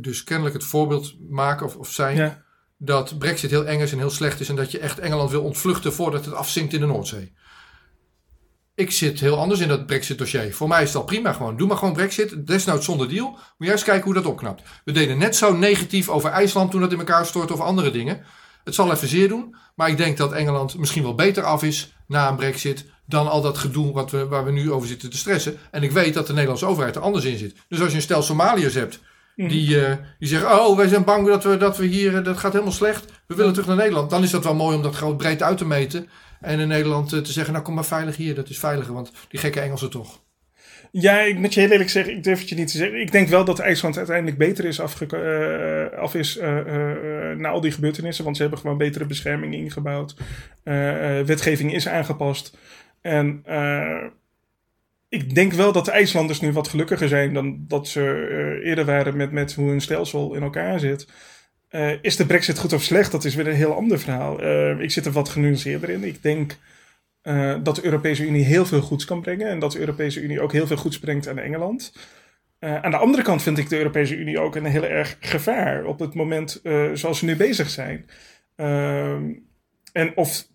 dus 0.00 0.24
kennelijk 0.24 0.54
het 0.54 0.64
voorbeeld 0.64 1.14
maken 1.30 1.66
of, 1.66 1.76
of 1.76 1.90
zijn 1.92 2.16
Ja. 2.16 2.44
Dat 2.78 3.18
Brexit 3.18 3.50
heel 3.50 3.66
eng 3.66 3.80
is 3.80 3.92
en 3.92 3.98
heel 3.98 4.10
slecht 4.10 4.40
is 4.40 4.48
en 4.48 4.56
dat 4.56 4.70
je 4.70 4.78
echt 4.78 4.98
Engeland 4.98 5.30
wil 5.30 5.42
ontvluchten 5.42 5.92
voordat 5.92 6.24
het 6.24 6.34
afzinkt 6.34 6.72
in 6.72 6.80
de 6.80 6.86
Noordzee. 6.86 7.32
Ik 8.74 8.90
zit 8.90 9.20
heel 9.20 9.38
anders 9.38 9.60
in 9.60 9.68
dat 9.68 9.86
Brexit-dossier. 9.86 10.54
Voor 10.54 10.68
mij 10.68 10.82
is 10.82 10.88
het 10.88 10.96
al 10.96 11.04
prima 11.04 11.32
gewoon. 11.32 11.56
Doe 11.56 11.68
maar 11.68 11.76
gewoon 11.76 11.94
Brexit, 11.94 12.46
desnoods 12.46 12.84
zonder 12.84 13.08
deal. 13.08 13.38
Moet 13.58 13.68
eens 13.68 13.82
kijken 13.82 14.04
hoe 14.04 14.14
dat 14.14 14.26
opknapt. 14.26 14.62
We 14.84 14.92
deden 14.92 15.18
net 15.18 15.36
zo 15.36 15.56
negatief 15.56 16.08
over 16.08 16.30
IJsland 16.30 16.70
toen 16.70 16.80
dat 16.80 16.92
in 16.92 16.98
elkaar 16.98 17.26
stortte 17.26 17.52
of 17.52 17.60
andere 17.60 17.90
dingen. 17.90 18.24
Het 18.64 18.74
zal 18.74 18.92
even 18.92 19.08
zeer 19.08 19.28
doen, 19.28 19.56
maar 19.74 19.88
ik 19.88 19.96
denk 19.96 20.16
dat 20.16 20.32
Engeland 20.32 20.78
misschien 20.78 21.02
wel 21.02 21.14
beter 21.14 21.42
af 21.42 21.62
is 21.62 21.94
na 22.06 22.28
een 22.28 22.36
Brexit 22.36 22.84
dan 23.06 23.28
al 23.28 23.42
dat 23.42 23.58
gedoe 23.58 23.92
wat 23.92 24.10
we, 24.10 24.26
waar 24.26 24.44
we 24.44 24.50
nu 24.50 24.72
over 24.72 24.88
zitten 24.88 25.10
te 25.10 25.16
stressen. 25.16 25.58
En 25.70 25.82
ik 25.82 25.92
weet 25.92 26.14
dat 26.14 26.26
de 26.26 26.32
Nederlandse 26.32 26.66
overheid 26.66 26.96
er 26.96 27.02
anders 27.02 27.24
in 27.24 27.38
zit. 27.38 27.56
Dus 27.68 27.80
als 27.80 27.90
je 27.90 27.96
een 27.96 28.02
stel 28.02 28.22
Somaliërs 28.22 28.74
hebt 28.74 29.00
die, 29.36 29.86
eh, 29.86 29.96
die 30.18 30.28
zeggen: 30.28 30.50
Oh, 30.50 30.76
wij 30.76 30.88
zijn 30.88 31.04
bang 31.04 31.26
dat 31.26 31.44
we, 31.44 31.56
dat 31.56 31.76
we 31.76 31.86
hier, 31.86 32.16
eh, 32.16 32.24
dat 32.24 32.38
gaat 32.38 32.52
helemaal 32.52 32.72
slecht. 32.72 33.12
We 33.26 33.34
willen 33.34 33.52
terug 33.52 33.68
naar 33.68 33.76
Nederland. 33.76 34.10
Dan 34.10 34.22
is 34.22 34.30
dat 34.30 34.44
wel 34.44 34.54
mooi 34.54 34.76
om 34.76 34.82
dat 34.82 34.94
groot 34.94 35.16
breed 35.16 35.42
uit 35.42 35.58
te 35.58 35.66
meten. 35.66 36.08
En 36.40 36.60
in 36.60 36.68
Nederland 36.68 37.12
eh, 37.12 37.18
te 37.18 37.32
zeggen: 37.32 37.52
Nou, 37.52 37.64
kom 37.64 37.74
maar 37.74 37.84
veilig 37.84 38.16
hier. 38.16 38.34
Dat 38.34 38.48
is 38.48 38.58
veiliger, 38.58 38.94
want 38.94 39.12
die 39.28 39.40
gekke 39.40 39.60
Engelsen 39.60 39.90
toch. 39.90 40.24
Ja, 40.90 41.20
ik 41.20 41.38
moet 41.38 41.54
je 41.54 41.60
heel 41.60 41.70
eerlijk 41.70 41.90
zeggen, 41.90 42.16
ik 42.16 42.24
durf 42.24 42.38
het 42.38 42.48
je 42.48 42.54
niet 42.54 42.70
te 42.70 42.76
zeggen. 42.76 43.00
Ik 43.00 43.12
denk 43.12 43.28
wel 43.28 43.44
dat 43.44 43.58
IJsland 43.58 43.96
uiteindelijk 43.96 44.38
beter 44.38 44.64
is 44.64 44.78
eh, 44.78 45.98
af 45.98 46.14
is 46.14 46.38
na 47.36 47.48
al 47.48 47.60
die 47.60 47.72
gebeurtenissen. 47.72 48.24
Want 48.24 48.36
ze 48.36 48.42
hebben 48.42 48.60
gewoon 48.60 48.78
betere 48.78 49.04
bescherming 49.04 49.54
ingebouwd. 49.54 50.14
Wetgeving 51.24 51.74
is 51.74 51.88
aangepast. 51.88 52.56
En 53.00 53.42
ik 55.16 55.34
denk 55.34 55.52
wel 55.52 55.72
dat 55.72 55.84
de 55.84 55.90
IJslanders 55.90 56.40
nu 56.40 56.52
wat 56.52 56.68
gelukkiger 56.68 57.08
zijn 57.08 57.34
dan 57.34 57.64
dat 57.68 57.88
ze 57.88 58.00
eh, 58.30 58.68
eerder 58.68 58.84
waren 58.84 59.16
met, 59.16 59.32
met 59.32 59.54
hoe 59.54 59.68
hun 59.68 59.80
stelsel 59.80 60.34
in 60.34 60.42
elkaar 60.42 60.80
zit. 60.80 61.08
Eh, 61.68 61.92
is 62.02 62.16
de 62.16 62.26
brexit 62.26 62.58
goed 62.58 62.72
of 62.72 62.82
slecht? 62.82 63.12
Dat 63.12 63.24
is 63.24 63.34
weer 63.34 63.46
een 63.46 63.54
heel 63.54 63.74
ander 63.74 63.98
verhaal. 63.98 64.40
Eh, 64.40 64.80
ik 64.80 64.90
zit 64.90 65.06
er 65.06 65.12
wat 65.12 65.28
genuanceerder 65.28 65.90
in. 65.90 66.04
Ik 66.04 66.22
denk 66.22 66.56
dat 67.62 67.76
de 67.76 67.84
Europese 67.84 68.26
Unie 68.26 68.44
heel 68.44 68.66
veel 68.66 68.80
goeds 68.80 69.04
kan 69.04 69.20
brengen. 69.20 69.48
En 69.48 69.58
dat 69.58 69.72
de 69.72 69.78
Europese 69.78 70.20
Unie 70.20 70.40
ook 70.40 70.52
heel 70.52 70.66
veel 70.66 70.76
goeds 70.76 70.98
brengt 70.98 71.28
aan 71.28 71.38
Engeland. 71.38 71.92
Aan 72.58 72.90
de 72.90 72.96
andere 72.96 73.22
kant 73.22 73.42
vind 73.42 73.58
ik 73.58 73.68
de 73.68 73.76
Europese 73.76 74.16
Unie 74.16 74.40
ook 74.40 74.56
een 74.56 74.64
heel 74.64 74.84
erg 74.84 75.16
gevaar 75.20 75.84
op 75.84 75.98
het 75.98 76.14
moment 76.14 76.60
zoals 76.94 77.20
we 77.20 77.26
nu 77.26 77.36
bezig 77.36 77.70
zijn. 77.70 78.06
Ehm, 78.56 79.32
en 79.92 80.16
of 80.16 80.46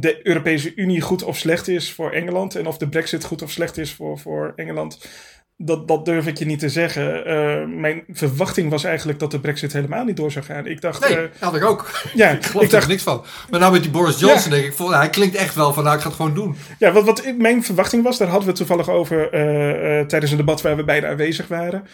de 0.00 0.26
Europese 0.26 0.74
Unie 0.74 1.00
goed 1.00 1.22
of 1.22 1.36
slecht 1.36 1.68
is 1.68 1.92
voor 1.92 2.10
Engeland 2.10 2.54
en 2.54 2.66
of 2.66 2.78
de 2.78 2.88
Brexit 2.88 3.24
goed 3.24 3.42
of 3.42 3.50
slecht 3.50 3.76
is 3.76 3.92
voor, 3.92 4.18
voor 4.18 4.52
Engeland, 4.56 5.08
dat, 5.56 5.88
dat 5.88 6.04
durf 6.04 6.26
ik 6.26 6.38
je 6.38 6.44
niet 6.44 6.58
te 6.58 6.68
zeggen. 6.68 7.24
Eh, 7.26 7.66
mijn 7.66 8.02
verwachting 8.08 8.70
was 8.70 8.84
eigenlijk 8.84 9.18
dat 9.18 9.30
de 9.30 9.40
Brexit 9.40 9.72
helemaal 9.72 10.04
niet 10.04 10.16
door 10.16 10.32
zou 10.32 10.44
gaan. 10.44 10.66
Ik 10.66 10.80
dacht, 10.80 11.08
Nee, 11.08 11.16
eh, 11.18 11.22
had 11.40 11.56
ik 11.56 11.64
ook. 11.64 11.90
ja, 12.14 12.28
ik 12.36 12.44
geloof 12.44 12.64
ik 12.64 12.70
er 12.70 12.76
dacht, 12.76 12.88
niks 12.88 13.02
van. 13.02 13.24
Maar 13.50 13.60
nou 13.60 13.72
met 13.72 13.82
die 13.82 13.90
Boris 13.90 14.18
Johnson 14.18 14.52
Ja. 14.52 14.58
denk 14.60 14.72
ik: 14.72 14.78
nou, 14.78 14.94
Hij 14.94 15.10
klinkt 15.10 15.36
echt 15.36 15.54
wel 15.54 15.72
van: 15.72 15.82
Nou, 15.84 15.96
ik 15.96 16.02
ga 16.02 16.08
het 16.08 16.16
gewoon 16.16 16.34
doen. 16.34 16.56
Ja, 16.78 16.92
wat, 16.92 17.04
wat 17.04 17.32
mijn 17.38 17.64
verwachting 17.64 18.02
was, 18.02 18.18
daar 18.18 18.28
hadden 18.28 18.44
we 18.44 18.50
het 18.58 18.66
toevallig 18.66 18.88
over 18.88 19.30
eh, 19.32 20.06
tijdens 20.06 20.30
een 20.30 20.36
debat 20.36 20.62
waar 20.62 20.76
we 20.76 20.84
beide 20.84 21.06
aanwezig 21.06 21.48
waren. 21.48 21.86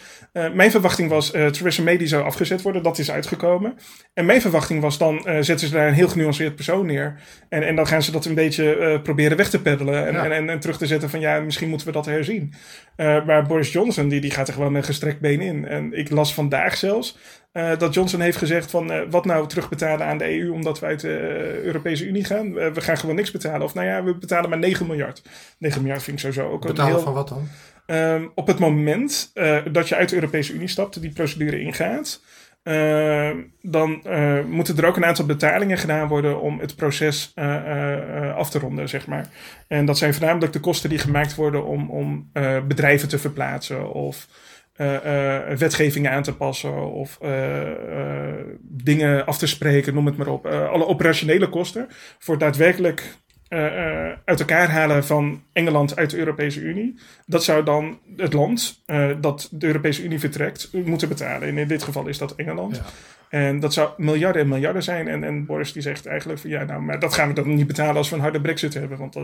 Mijn 0.55 0.71
verwachting 0.71 1.09
was, 1.09 1.31
Theresa 1.31 1.83
May 1.83 1.97
die 1.97 2.07
zou 2.07 2.25
afgezet 2.25 2.63
worden, 2.63 2.83
dat 2.83 2.99
is 2.99 3.11
uitgekomen. 3.11 3.75
En 4.15 4.25
mijn 4.25 4.41
verwachting 4.41 4.81
was, 4.81 4.99
dan 4.99 5.23
zetten 5.41 5.59
ze 5.69 5.71
daar 5.71 5.89
een 5.89 5.95
heel 5.95 6.09
genuanceerd 6.09 6.55
persoon 6.55 6.87
neer. 6.87 7.21
En, 7.49 7.67
en 7.67 7.77
dan 7.77 7.87
gaan 7.87 8.03
ze 8.03 8.13
dat 8.13 8.25
een 8.25 8.35
beetje 8.35 9.01
proberen 9.03 9.37
weg 9.37 9.51
te 9.51 9.61
peddelen 9.61 10.07
en, 10.07 10.13
Ja. 10.13 10.25
en, 10.25 10.33
en, 10.33 10.49
en 10.51 10.61
terug 10.61 10.79
te 10.79 10.87
zetten 10.87 11.11
van 11.11 11.21
ja, 11.21 11.41
misschien 11.41 11.69
moeten 11.69 11.87
we 11.87 11.93
dat 11.93 12.07
herzien. 12.07 12.55
Eh, 13.01 13.25
maar 13.25 13.47
Boris 13.47 13.73
Johnson, 13.73 14.09
die, 14.09 14.21
die 14.21 14.31
gaat 14.31 14.49
er 14.49 14.55
gewoon 14.55 14.73
met 14.73 14.85
gestrekt 14.85 15.21
been 15.21 15.41
in. 15.41 15.67
En 15.67 15.93
ik 15.93 16.11
las 16.11 16.35
vandaag 16.35 16.77
zelfs 16.77 17.17
eh, 17.53 17.79
dat 17.79 17.95
Johnson 17.95 18.21
heeft 18.21 18.37
gezegd 18.37 18.71
van 18.71 18.91
eh, 18.91 19.01
wat 19.11 19.25
nou 19.25 19.49
terugbetalen 19.49 20.07
aan 20.07 20.19
de 20.19 20.39
EU 20.39 20.53
omdat 20.53 20.81
we 20.81 20.87
uit 20.87 21.01
de 21.01 21.61
Europese 21.65 22.07
Unie 22.07 22.25
gaan. 22.25 22.53
We 22.53 22.81
gaan 22.81 22.97
gewoon 22.97 23.15
niks 23.15 23.31
betalen. 23.31 23.63
Of 23.63 23.75
nou 23.75 23.87
ja, 23.87 24.05
we 24.05 24.15
betalen 24.15 24.51
maar 24.51 24.59
9 24.59 24.87
miljard. 24.87 25.23
9 25.59 25.81
miljard 25.81 26.03
vind 26.03 26.17
ik 26.17 26.23
sowieso 26.23 26.53
ook 26.53 26.63
een 26.65 26.71
Betalen 26.71 26.93
heel... 26.93 27.03
van 27.03 27.13
wat 27.13 27.29
dan? 27.29 27.49
Ehm, 27.87 28.27
op 28.35 28.47
het 28.47 28.59
moment 28.59 29.33
dat 29.73 29.89
je 29.89 29.97
uit 29.97 30.09
de 30.09 30.15
Europese 30.15 30.53
Unie 30.53 30.69
stapt, 30.69 31.01
die 31.01 31.13
procedure 31.13 31.61
ingaat, 31.61 32.21
ehm, 32.63 33.37
dan 33.63 34.05
eh, 34.05 34.45
moeten 34.45 34.77
er 34.77 34.87
ook 34.87 34.97
een 34.97 35.05
aantal 35.05 35.27
betalingen 35.27 35.79
gedaan 35.79 36.09
worden 36.09 36.41
om 36.41 36.61
het 36.61 36.77
proces 36.77 37.33
eh, 37.35 37.57
eh, 37.57 38.27
eh, 38.29 38.37
af 38.37 38.51
te 38.51 38.59
ronden, 38.59 38.89
zeg 38.89 39.07
maar. 39.07 39.29
En 39.69 39.85
dat 39.85 39.99
zijn 39.99 40.15
voornamelijk 40.15 40.53
de 40.53 40.61
kosten 40.61 40.91
die 40.91 40.99
gemaakt 40.99 41.35
worden 41.35 41.65
om, 41.65 41.91
om 41.91 42.31
eh, 42.33 42.61
bedrijven 42.67 43.09
te 43.09 43.19
verplaatsen 43.19 43.93
of 43.93 44.27
eh, 44.81 45.49
eh, 45.51 45.59
wetgevingen 45.59 46.11
aan 46.11 46.23
te 46.23 46.37
passen 46.37 46.93
of 46.93 47.19
eh, 47.21 47.71
eh, 47.71 48.47
dingen 48.61 49.27
af 49.27 49.39
te 49.39 49.47
spreken, 49.47 49.95
noem 49.95 50.07
het 50.07 50.17
maar 50.17 50.29
op. 50.29 50.47
Eh, 50.47 50.69
alle 50.69 50.87
operationele 50.87 51.49
kosten 51.49 51.87
voor 52.19 52.39
daadwerkelijk 52.39 53.15
eh, 53.51 54.07
eh, 54.07 54.17
uit 54.25 54.41
elkaar 54.41 54.71
halen 54.71 55.05
van 55.05 55.43
Engeland 55.53 55.97
uit 55.97 56.11
de 56.11 56.17
Europese 56.19 56.61
Unie. 56.61 56.99
Dat 57.27 57.45
zou 57.45 57.65
dan 57.65 57.99
het 58.17 58.33
land 58.33 58.83
eh, 58.87 59.09
dat 59.21 59.49
de 59.51 59.67
Europese 59.67 60.03
Unie 60.03 60.19
vertrekt 60.21 60.69
moeten 60.85 61.09
betalen. 61.09 61.49
En 61.49 61.59
in 61.59 61.69
dit 61.69 61.83
geval 61.83 62.07
is 62.07 62.19
dat 62.19 62.35
Engeland. 62.35 62.77
Ja. 62.77 62.83
En 63.31 63.61
dat 63.61 63.73
zou 63.73 63.91
miljarden 63.97 64.43
en 64.43 64.49
miljarden 64.49 64.83
zijn. 64.83 65.09
En, 65.09 65.25
en 65.25 65.47
Boris 65.47 65.73
die 65.73 65.83
zegt 65.83 66.07
eigenlijk 66.07 66.41
van 66.41 66.51
ja, 66.51 66.65
nou, 66.65 66.81
maar 66.83 66.99
dat 66.99 67.15
gaan 67.15 67.29
we 67.29 67.35
dan 67.35 67.55
niet 67.55 67.67
betalen 67.67 67.97
als 67.97 68.09
we 68.09 68.15
een 68.17 68.21
harde 68.23 68.41
brexit 68.41 68.75
hebben. 68.75 68.99
Want 68.99 69.17
eh, 69.17 69.23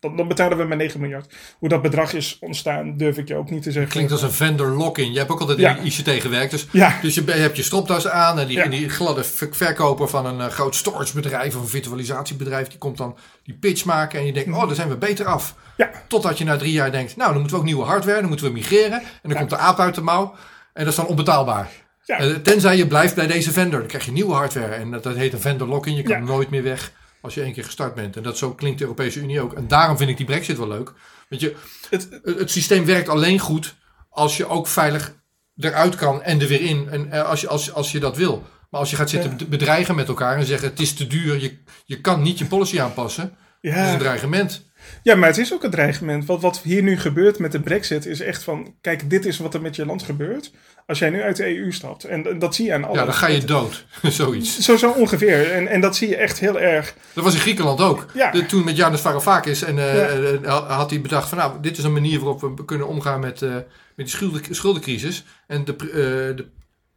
dan, 0.00 0.16
dan 0.16 0.28
betalen 0.28 0.58
we 0.58 0.64
maar 0.64 0.76
9 0.76 1.00
miljard. 1.00 1.34
Hoe 1.58 1.68
dat 1.68 1.82
bedrag 1.82 2.12
is 2.12 2.36
ontstaan, 2.40 2.96
durf 2.96 3.18
ik 3.18 3.28
je 3.28 3.34
ook 3.34 3.50
niet 3.50 3.62
te 3.62 3.72
zeggen. 3.72 3.92
Klinkt 3.92 4.12
als 4.12 4.22
een 4.22 4.30
vendor 4.30 4.68
lock-in. 4.68 5.12
Je 5.12 5.18
hebt 5.18 5.30
ook 5.30 5.40
altijd 5.40 5.58
Ja. 5.58 5.76
in 5.76 5.84
ICT 5.86 6.08
gewerkt. 6.22 6.50
Dus, 6.50 6.66
Ja. 6.72 6.98
dus 7.02 7.14
je, 7.14 7.22
hebt 7.26 7.56
je 7.56 7.62
stropdas 7.62 8.08
aan 8.08 8.38
en 8.38 8.46
die, 8.46 8.60
en 8.62 8.70
die 8.70 8.88
gladde 8.88 9.24
ver- 9.24 9.48
verkoper 9.54 10.08
van 10.08 10.26
een 10.26 10.50
groot 10.50 10.74
storagebedrijf 10.74 11.56
of 11.56 11.62
een 11.62 11.68
virtualisatiebedrijf, 11.68 12.68
die 12.68 12.78
komt 12.78 12.96
dan 12.96 13.16
die 13.44 13.51
pitch 13.52 13.84
maken 13.84 14.18
en 14.18 14.26
je 14.26 14.32
denkt, 14.32 14.50
oh, 14.50 14.66
daar 14.66 14.74
zijn 14.74 14.88
we 14.88 14.96
beter 14.96 15.26
af. 15.26 15.54
Ja. 15.76 15.90
Totdat 16.08 16.38
je 16.38 16.44
na 16.44 16.56
drie 16.56 16.72
jaar 16.72 16.92
denkt, 16.92 17.16
nou, 17.16 17.30
dan 17.30 17.38
moeten 17.38 17.56
we 17.56 17.62
ook 17.62 17.68
nieuwe 17.68 17.84
hardware, 17.84 18.20
dan 18.20 18.28
moeten 18.28 18.46
we 18.46 18.52
migreren. 18.52 19.02
En 19.22 19.28
dan 19.28 19.38
komt 19.38 19.50
de 19.50 19.56
aap 19.56 19.78
uit 19.78 19.94
de 19.94 20.00
mouw 20.00 20.34
en 20.72 20.84
dat 20.84 20.92
is 20.92 20.98
dan 20.98 21.06
onbetaalbaar. 21.06 21.70
Ja. 22.04 22.18
Eh, 22.18 22.34
tenzij 22.34 22.76
je 22.76 22.86
blijft 22.86 23.14
bij 23.14 23.26
deze 23.26 23.52
vendor, 23.52 23.78
dan 23.78 23.88
krijg 23.88 24.04
je 24.04 24.12
nieuwe 24.12 24.34
hardware. 24.34 24.74
En 24.74 24.90
dat, 24.90 25.02
dat 25.02 25.16
heet 25.16 25.32
een 25.32 25.40
vendor 25.40 25.68
lock-in. 25.68 25.94
Je 25.94 26.02
kan 26.02 26.24
nooit 26.24 26.50
meer 26.50 26.62
weg 26.62 26.92
als 27.20 27.34
je 27.34 27.42
één 27.42 27.52
keer 27.52 27.64
gestart 27.64 27.94
bent. 27.94 28.16
En 28.16 28.22
dat 28.22 28.38
zo 28.38 28.54
klinkt 28.54 28.78
de 28.78 28.84
Europese 28.84 29.20
Unie 29.20 29.40
ook. 29.40 29.52
En 29.52 29.68
daarom 29.68 29.96
vind 29.96 30.10
ik 30.10 30.16
die 30.16 30.26
brexit 30.26 30.58
wel 30.58 30.68
leuk. 30.68 30.92
Want 31.28 31.40
je, 31.40 31.54
Het, 31.90 32.08
het, 32.22 32.38
het 32.38 32.50
systeem 32.50 32.84
werkt 32.84 33.08
alleen 33.08 33.38
goed 33.38 33.74
als 34.08 34.36
je 34.36 34.48
ook 34.48 34.66
veilig 34.66 35.14
eruit 35.56 35.94
kan 35.94 36.22
en 36.22 36.40
er 36.40 36.48
weer 36.48 36.60
in. 36.60 36.88
En 36.90 37.10
eh, 37.10 37.22
als 37.28 37.40
je, 37.40 37.48
als, 37.48 37.72
als 37.72 37.92
je 37.92 38.00
dat 38.00 38.16
wil. 38.16 38.46
Maar 38.72 38.80
als 38.80 38.90
je 38.90 38.96
gaat 38.96 39.10
zitten 39.10 39.34
Ja. 39.38 39.44
bedreigen 39.46 39.94
met 39.94 40.08
elkaar 40.08 40.36
en 40.36 40.44
zeggen 40.46 40.68
het 40.68 40.80
is 40.80 40.94
te 40.94 41.06
duur, 41.06 41.40
je, 41.40 41.58
je 41.84 42.00
kan 42.00 42.22
niet 42.22 42.38
je 42.38 42.44
policy 42.44 42.80
aanpassen. 42.80 43.22
Dat 43.60 43.72
is 43.72 43.78
ja. 43.78 43.92
een 43.92 43.98
dreigement. 43.98 44.70
Ja, 45.02 45.14
maar 45.14 45.28
het 45.28 45.38
is 45.38 45.52
ook 45.52 45.64
een 45.64 45.70
dreigement. 45.70 46.24
Wat, 46.26 46.40
wat 46.40 46.60
hier 46.62 46.82
nu 46.82 46.98
gebeurt 46.98 47.38
met 47.38 47.52
de 47.52 47.60
brexit 47.60 48.06
is 48.06 48.20
echt 48.20 48.42
van... 48.42 48.74
Kijk, 48.80 49.10
dit 49.10 49.24
is 49.26 49.38
wat 49.38 49.54
er 49.54 49.60
met 49.60 49.76
je 49.76 49.86
land 49.86 50.02
gebeurt 50.02 50.50
als 50.86 50.98
jij 50.98 51.10
nu 51.10 51.22
uit 51.22 51.36
de 51.36 51.56
EU 51.58 51.72
stapt. 51.72 52.04
En, 52.04 52.38
dat 52.38 52.54
zie 52.54 52.66
je 52.66 52.74
aan 52.74 52.84
alles. 52.84 52.98
Ja, 52.98 53.04
dan 53.04 53.14
ga 53.14 53.26
je 53.26 53.44
dood. 53.44 53.84
Zoiets. 54.02 54.58
Zo, 54.58 54.76
zo 54.76 54.90
ongeveer. 54.90 55.52
En, 55.52 55.68
en 55.68 55.80
dat 55.80 55.96
zie 55.96 56.08
je 56.08 56.16
echt 56.16 56.38
heel 56.38 56.60
erg. 56.60 56.94
Dat 57.12 57.24
was 57.24 57.34
in 57.34 57.40
Griekenland 57.40 57.80
ook. 57.80 58.06
Ja. 58.14 58.30
De- 58.30 58.46
toen 58.46 58.64
met 58.64 58.76
Janis 58.76 59.00
Varoufakis 59.00 59.62
en 59.62 59.78
eh, 59.78 59.94
Ja. 59.94 60.06
eh, 60.42 60.76
had 60.76 60.90
hij 60.90 61.00
bedacht 61.00 61.28
van 61.28 61.38
nou, 61.38 61.60
dit 61.60 61.78
is 61.78 61.84
een 61.84 61.92
manier 61.92 62.18
waarop 62.18 62.40
we 62.40 62.64
kunnen 62.64 62.86
omgaan 62.88 63.20
met, 63.20 63.42
eh, 63.42 63.50
met 63.54 63.64
die 63.96 64.08
schulden, 64.08 64.42
schuldencrisis. 64.50 65.24
En 65.46 65.64
de, 65.64 65.72
eh, 65.76 66.36
de, 66.36 66.46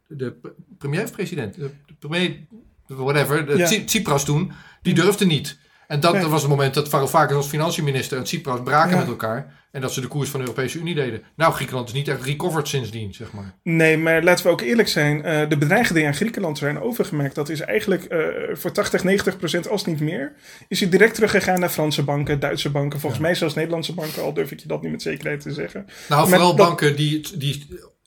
de 0.08 0.32
pre- 0.32 0.52
premier 0.78 1.02
of 1.02 1.12
president? 1.12 1.54
De, 1.54 1.70
premier, 1.98 2.46
whatever, 2.86 3.46
de 3.46 3.56
Ja. 3.56 3.66
Tsi- 3.66 3.84
Tsipras 3.84 4.24
toen, 4.24 4.52
die 4.82 4.94
durfde 4.94 5.26
niet. 5.26 5.58
En 5.86 6.00
dat, 6.00 6.12
Nee. 6.12 6.20
dat 6.22 6.30
was 6.30 6.40
het 6.40 6.50
moment 6.50 6.74
dat 6.74 6.88
Varoufakis 6.88 7.36
als 7.36 7.48
financiënminister 7.48 8.18
en 8.18 8.24
Tsipras 8.24 8.60
braken 8.64 8.90
Ja. 8.90 8.96
met 8.98 9.06
elkaar. 9.08 9.64
En 9.72 9.80
dat 9.80 9.92
ze 9.92 10.00
de 10.00 10.06
koers 10.06 10.28
van 10.30 10.40
de 10.40 10.46
Europese 10.46 10.78
Unie 10.78 10.94
deden. 10.94 11.22
Nou, 11.36 11.52
Griekenland 11.52 11.88
is 11.88 11.94
niet 11.94 12.08
echt 12.08 12.22
recovered 12.24 12.68
sindsdien, 12.68 13.14
zeg 13.14 13.32
maar. 13.32 13.54
Nee, 13.62 13.98
maar 13.98 14.22
laten 14.22 14.44
we 14.44 14.50
ook 14.50 14.60
eerlijk 14.60 14.88
zijn. 14.88 15.24
eh, 15.24 15.48
de 15.48 15.56
die 15.94 16.06
aan 16.06 16.14
Griekenland 16.14 16.58
zijn 16.58 16.80
overgemaakt... 16.80 17.34
dat 17.34 17.48
is 17.48 17.60
eigenlijk 17.60 18.04
eh, 18.04 18.18
voor 18.52 18.72
80, 18.72 19.04
90 19.04 19.36
procent, 19.36 19.68
als 19.68 19.84
niet 19.84 20.00
meer... 20.00 20.32
is 20.68 20.80
hij 20.80 20.88
direct 20.88 21.14
teruggegaan 21.14 21.60
naar 21.60 21.68
Franse 21.68 22.02
banken, 22.02 22.40
Duitse 22.40 22.70
banken... 22.70 23.00
volgens 23.00 23.20
mij 23.22 23.34
zelfs 23.34 23.54
Nederlandse 23.54 23.94
banken... 23.94 24.22
al 24.22 24.32
durf 24.32 24.50
ik 24.50 24.60
je 24.60 24.68
dat 24.68 24.82
niet 24.82 24.90
met 24.90 25.02
zekerheid 25.02 25.40
te 25.40 25.52
zeggen. 25.52 25.86
Nou, 26.08 26.20
Maar 26.20 26.28
vooral 26.30 26.56
dat- 26.56 26.66
banken 26.66 26.96
die, 26.96 27.38
die 27.38 27.66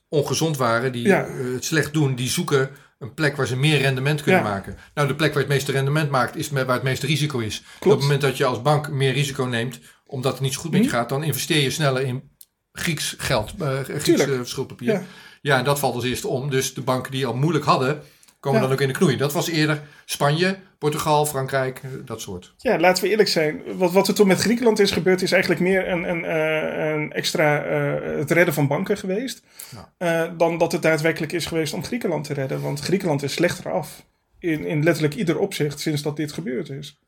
ongezond 0.10 0.58
waren, 0.58 0.92
die 0.92 1.08
Ja. 1.08 1.26
eh, 1.26 1.34
het 1.54 1.66
slecht 1.66 1.94
doen, 1.94 2.16
die 2.16 2.30
zoeken 2.30 2.70
een 3.00 3.14
plek 3.14 3.36
waar 3.36 3.48
ze 3.48 3.56
meer 3.56 3.78
rendement 3.78 4.22
kunnen 4.24 4.42
Ja. 4.42 4.48
maken. 4.50 4.78
Nou, 4.94 5.08
de 5.08 5.16
plek 5.16 5.34
waar 5.34 5.42
het 5.44 5.52
meeste 5.52 5.72
rendement 5.72 6.10
maakt, 6.10 6.36
is 6.36 6.50
met- 6.50 6.66
waar 6.66 6.76
het 6.76 6.84
meeste 6.84 7.06
risico 7.06 7.40
is. 7.40 7.64
Op 7.80 7.90
het 7.92 8.00
moment 8.00 8.22
dat 8.22 8.38
je 8.38 8.46
als 8.46 8.62
bank 8.62 8.90
meer 8.90 9.14
risico 9.14 9.44
neemt, 9.44 9.80
omdat 10.06 10.32
het 10.34 10.42
niet 10.42 10.54
zo 10.54 10.60
goed 10.60 10.72
met 10.72 10.84
je 10.84 10.90
gaat, 10.90 11.10
dan 11.10 11.24
investeer 11.24 11.62
je 11.62 11.70
sneller 11.72 12.02
in 12.02 12.30
Grieks 12.72 13.16
geld, 13.18 13.54
eh 13.60 13.80
Grieks 13.84 14.26
eh, 14.26 14.40
schuldpapier. 14.44 14.92
Ja. 14.94 15.04
Ja. 15.42 15.58
en 15.58 15.64
dat 15.64 15.80
valt 15.80 15.96
als 15.96 16.04
eerste 16.04 16.28
om. 16.28 16.50
Dus 16.50 16.74
de 16.74 16.82
banken 16.82 17.12
die 17.12 17.26
al 17.26 17.36
moeilijk 17.36 17.66
hadden, 17.66 18.02
komen 18.40 18.60
Ja. 18.60 18.66
dan 18.66 18.76
ook 18.76 18.82
in 18.82 18.88
de 18.88 18.94
knoei. 18.94 19.18
Dat 19.18 19.34
was 19.34 19.48
eerder 19.48 19.82
Spanje, 20.06 20.58
Portugal, 20.78 21.26
Frankrijk, 21.26 21.82
dat 22.06 22.22
soort. 22.22 22.54
Ja, 22.58 22.80
laten 22.80 23.04
we 23.04 23.10
eerlijk 23.10 23.30
zijn. 23.30 23.78
Wat, 23.78 23.92
wat 23.92 24.08
er 24.08 24.14
toen 24.14 24.28
met 24.28 24.40
Griekenland 24.40 24.80
is 24.80 24.92
gebeurd, 24.92 25.22
is 25.22 25.32
eigenlijk 25.32 25.62
meer 25.62 25.88
een, 25.88 26.10
een, 26.10 26.26
eh, 26.26 26.90
een 26.94 27.12
extra 27.14 27.64
eh, 27.64 28.18
het 28.18 28.32
redden 28.32 28.54
van 28.54 28.68
banken 28.68 28.98
geweest. 28.98 29.42
Ja. 29.72 29.94
eh, 29.98 30.38
dan 30.38 30.58
dat 30.58 30.72
het 30.72 30.82
daadwerkelijk 30.82 31.32
is 31.32 31.46
geweest 31.46 31.74
om 31.74 31.84
Griekenland 31.84 32.24
te 32.24 32.34
redden. 32.34 32.62
Want 32.62 32.80
Griekenland 32.80 33.24
is 33.24 33.34
slechter 33.34 33.72
af. 33.72 34.06
In, 34.40 34.66
in 34.66 34.84
letterlijk 34.84 35.16
ieder 35.16 35.38
opzicht 35.40 35.80
sinds 35.80 36.02
dat 36.02 36.16
dit 36.16 36.32
gebeurd 36.32 36.70
is. 36.70 37.00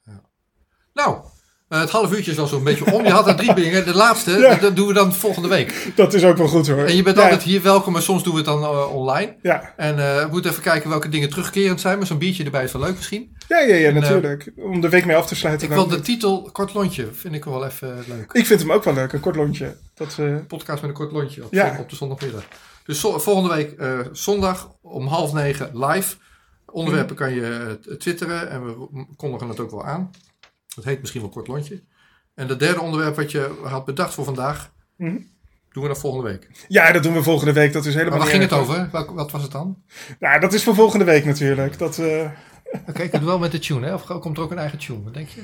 Nou, 0.94 1.24
eh, 1.72 1.80
het 1.80 1.90
half 1.90 2.14
uurtje 2.14 2.32
is 2.32 2.40
al 2.40 2.48
zo'n 2.48 2.64
beetje 2.64 2.94
om. 2.94 3.04
Je 3.04 3.10
had 3.12 3.28
er 3.28 3.36
drie 3.36 3.54
dingen. 3.54 3.86
De 3.86 3.94
laatste, 3.96 4.32
Ja. 4.32 4.56
dat 4.56 4.76
doen 4.76 4.88
we 4.88 4.94
dan 4.94 5.14
volgende 5.14 5.48
week. 5.48 5.92
Dat 5.96 6.14
is 6.14 6.24
ook 6.24 6.38
wel 6.38 6.48
goed 6.48 6.68
hoor. 6.68 6.84
En 6.86 6.96
je 6.96 7.04
bent 7.04 7.18
ja, 7.18 7.24
altijd 7.24 7.44
hier 7.44 7.62
welkom, 7.62 7.94
maar 7.94 8.02
soms 8.02 8.24
doen 8.24 8.32
we 8.32 8.38
het 8.38 8.48
dan 8.48 8.64
eh, 8.64 8.96
online. 8.96 9.36
Ja, 9.42 9.74
En 9.78 10.00
eh, 10.00 10.24
we 10.24 10.28
moeten 10.32 10.52
even 10.52 10.64
kijken 10.64 10.90
welke 10.90 11.10
dingen 11.10 11.30
terugkerend 11.30 11.82
zijn. 11.82 11.98
Maar 11.98 12.08
zo'n 12.08 12.18
biertje 12.18 12.44
erbij 12.44 12.64
is 12.64 12.72
wel 12.72 12.82
leuk 12.82 12.96
misschien. 12.96 13.36
ja, 13.48 13.60
ja, 13.60 13.76
ja 13.76 13.88
En, 13.88 13.94
natuurlijk. 13.94 14.52
Om 14.58 14.82
de 14.82 14.90
week 14.90 15.06
mee 15.06 15.16
af 15.16 15.28
te 15.28 15.36
sluiten. 15.36 15.68
Ik 15.68 15.74
wil 15.74 15.88
de 15.88 16.00
titel 16.00 16.50
Kort 16.52 16.74
Lontje, 16.74 17.08
vind 17.14 17.34
ik 17.34 17.46
wel 17.46 17.66
even 17.66 18.04
leuk. 18.08 18.32
ik 18.32 18.46
vind 18.46 18.60
hem 18.60 18.72
ook 18.72 18.84
wel 18.84 18.94
leuk, 18.94 19.14
een 19.14 19.20
kort 19.20 19.36
lontje. 19.36 19.76
Dat, 19.94 20.18
Podcast 20.48 20.82
met 20.82 20.90
een 20.90 20.98
kort 20.98 21.12
lontje 21.12 21.44
op, 21.44 21.54
Ja. 21.54 21.76
op 21.80 21.90
de 21.90 21.96
zondagmiddag. 21.96 22.44
Dus 22.86 23.00
zo- 23.00 23.20
volgende 23.20 23.56
week 23.56 23.76
zondag 24.12 24.72
om 24.82 25.08
half 25.08 25.34
negen 25.34 25.70
live. 25.74 26.16
Onderwerpen 26.72 27.16
kan 27.16 27.34
je 27.34 27.80
twitteren 28.00 28.50
en 28.50 28.66
we 28.66 29.06
kondigen 29.18 29.48
het 29.50 29.60
ook 29.60 29.72
wel 29.72 29.86
aan. 29.86 30.10
Het 30.76 30.86
heet 30.86 31.00
misschien 31.00 31.22
wel 31.22 31.30
kort 31.30 31.48
lontje. 31.48 31.84
En 32.36 32.48
het 32.48 32.60
derde 32.60 32.82
onderwerp 32.82 33.16
wat 33.16 33.32
je 33.32 33.60
had 33.64 33.86
bedacht 33.86 34.14
voor 34.14 34.26
vandaag, 34.26 34.72
Mhm. 34.98 35.16
doen 35.72 35.84
we 35.84 35.90
dan 35.90 35.98
volgende 35.98 36.30
week. 36.30 36.48
ja, 36.68 36.92
dat 36.92 37.04
doen 37.04 37.14
we 37.14 37.24
volgende 37.24 37.54
week. 37.54 37.74
Dat 37.74 37.86
is 37.86 37.94
helemaal 37.94 38.18
Maar 38.18 38.28
waar 38.28 38.36
ging 38.38 38.50
het 38.50 38.60
over? 38.60 38.90
Wat 39.16 39.32
was 39.32 39.42
het 39.42 39.52
dan? 39.52 39.78
Nou, 40.20 40.40
dat 40.40 40.54
is 40.54 40.64
voor 40.64 40.76
volgende 40.76 41.06
week 41.06 41.26
natuurlijk. 41.26 41.78
Dat, 41.78 41.98
eh, 42.00 42.30
Oké, 42.88 43.02
ik 43.02 43.12
doe 43.12 43.24
wel 43.24 43.40
met 43.40 43.52
de 43.52 43.60
tune, 43.60 43.86
hè? 43.86 43.94
Of 43.94 44.04
komt 44.20 44.38
er 44.38 44.44
ook 44.44 44.52
een 44.52 44.58
eigen 44.58 44.78
tune? 44.78 45.04
Wat 45.04 45.14
denk 45.14 45.28
je? 45.30 45.42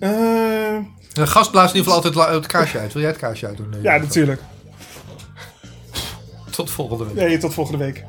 Eh, 0.00 0.78
De 1.12 1.26
gast 1.26 1.50
blaast 1.50 1.74
in 1.74 1.78
ieder 1.78 1.92
geval 1.92 2.12
altijd 2.12 2.34
het 2.34 2.46
kaarsje 2.46 2.78
uit. 2.78 2.92
Wil 2.92 3.02
jij 3.02 3.10
het 3.10 3.20
kaarsje 3.20 3.46
uitdoen? 3.46 3.68
Nee, 3.68 3.82
ja, 3.82 3.96
natuurlijk. 3.96 4.40
Tot 6.50 6.70
volgende 6.70 7.04
week. 7.04 7.14
Nee, 7.14 7.38
tot 7.38 7.54
volgende 7.54 7.84
week. 7.84 8.04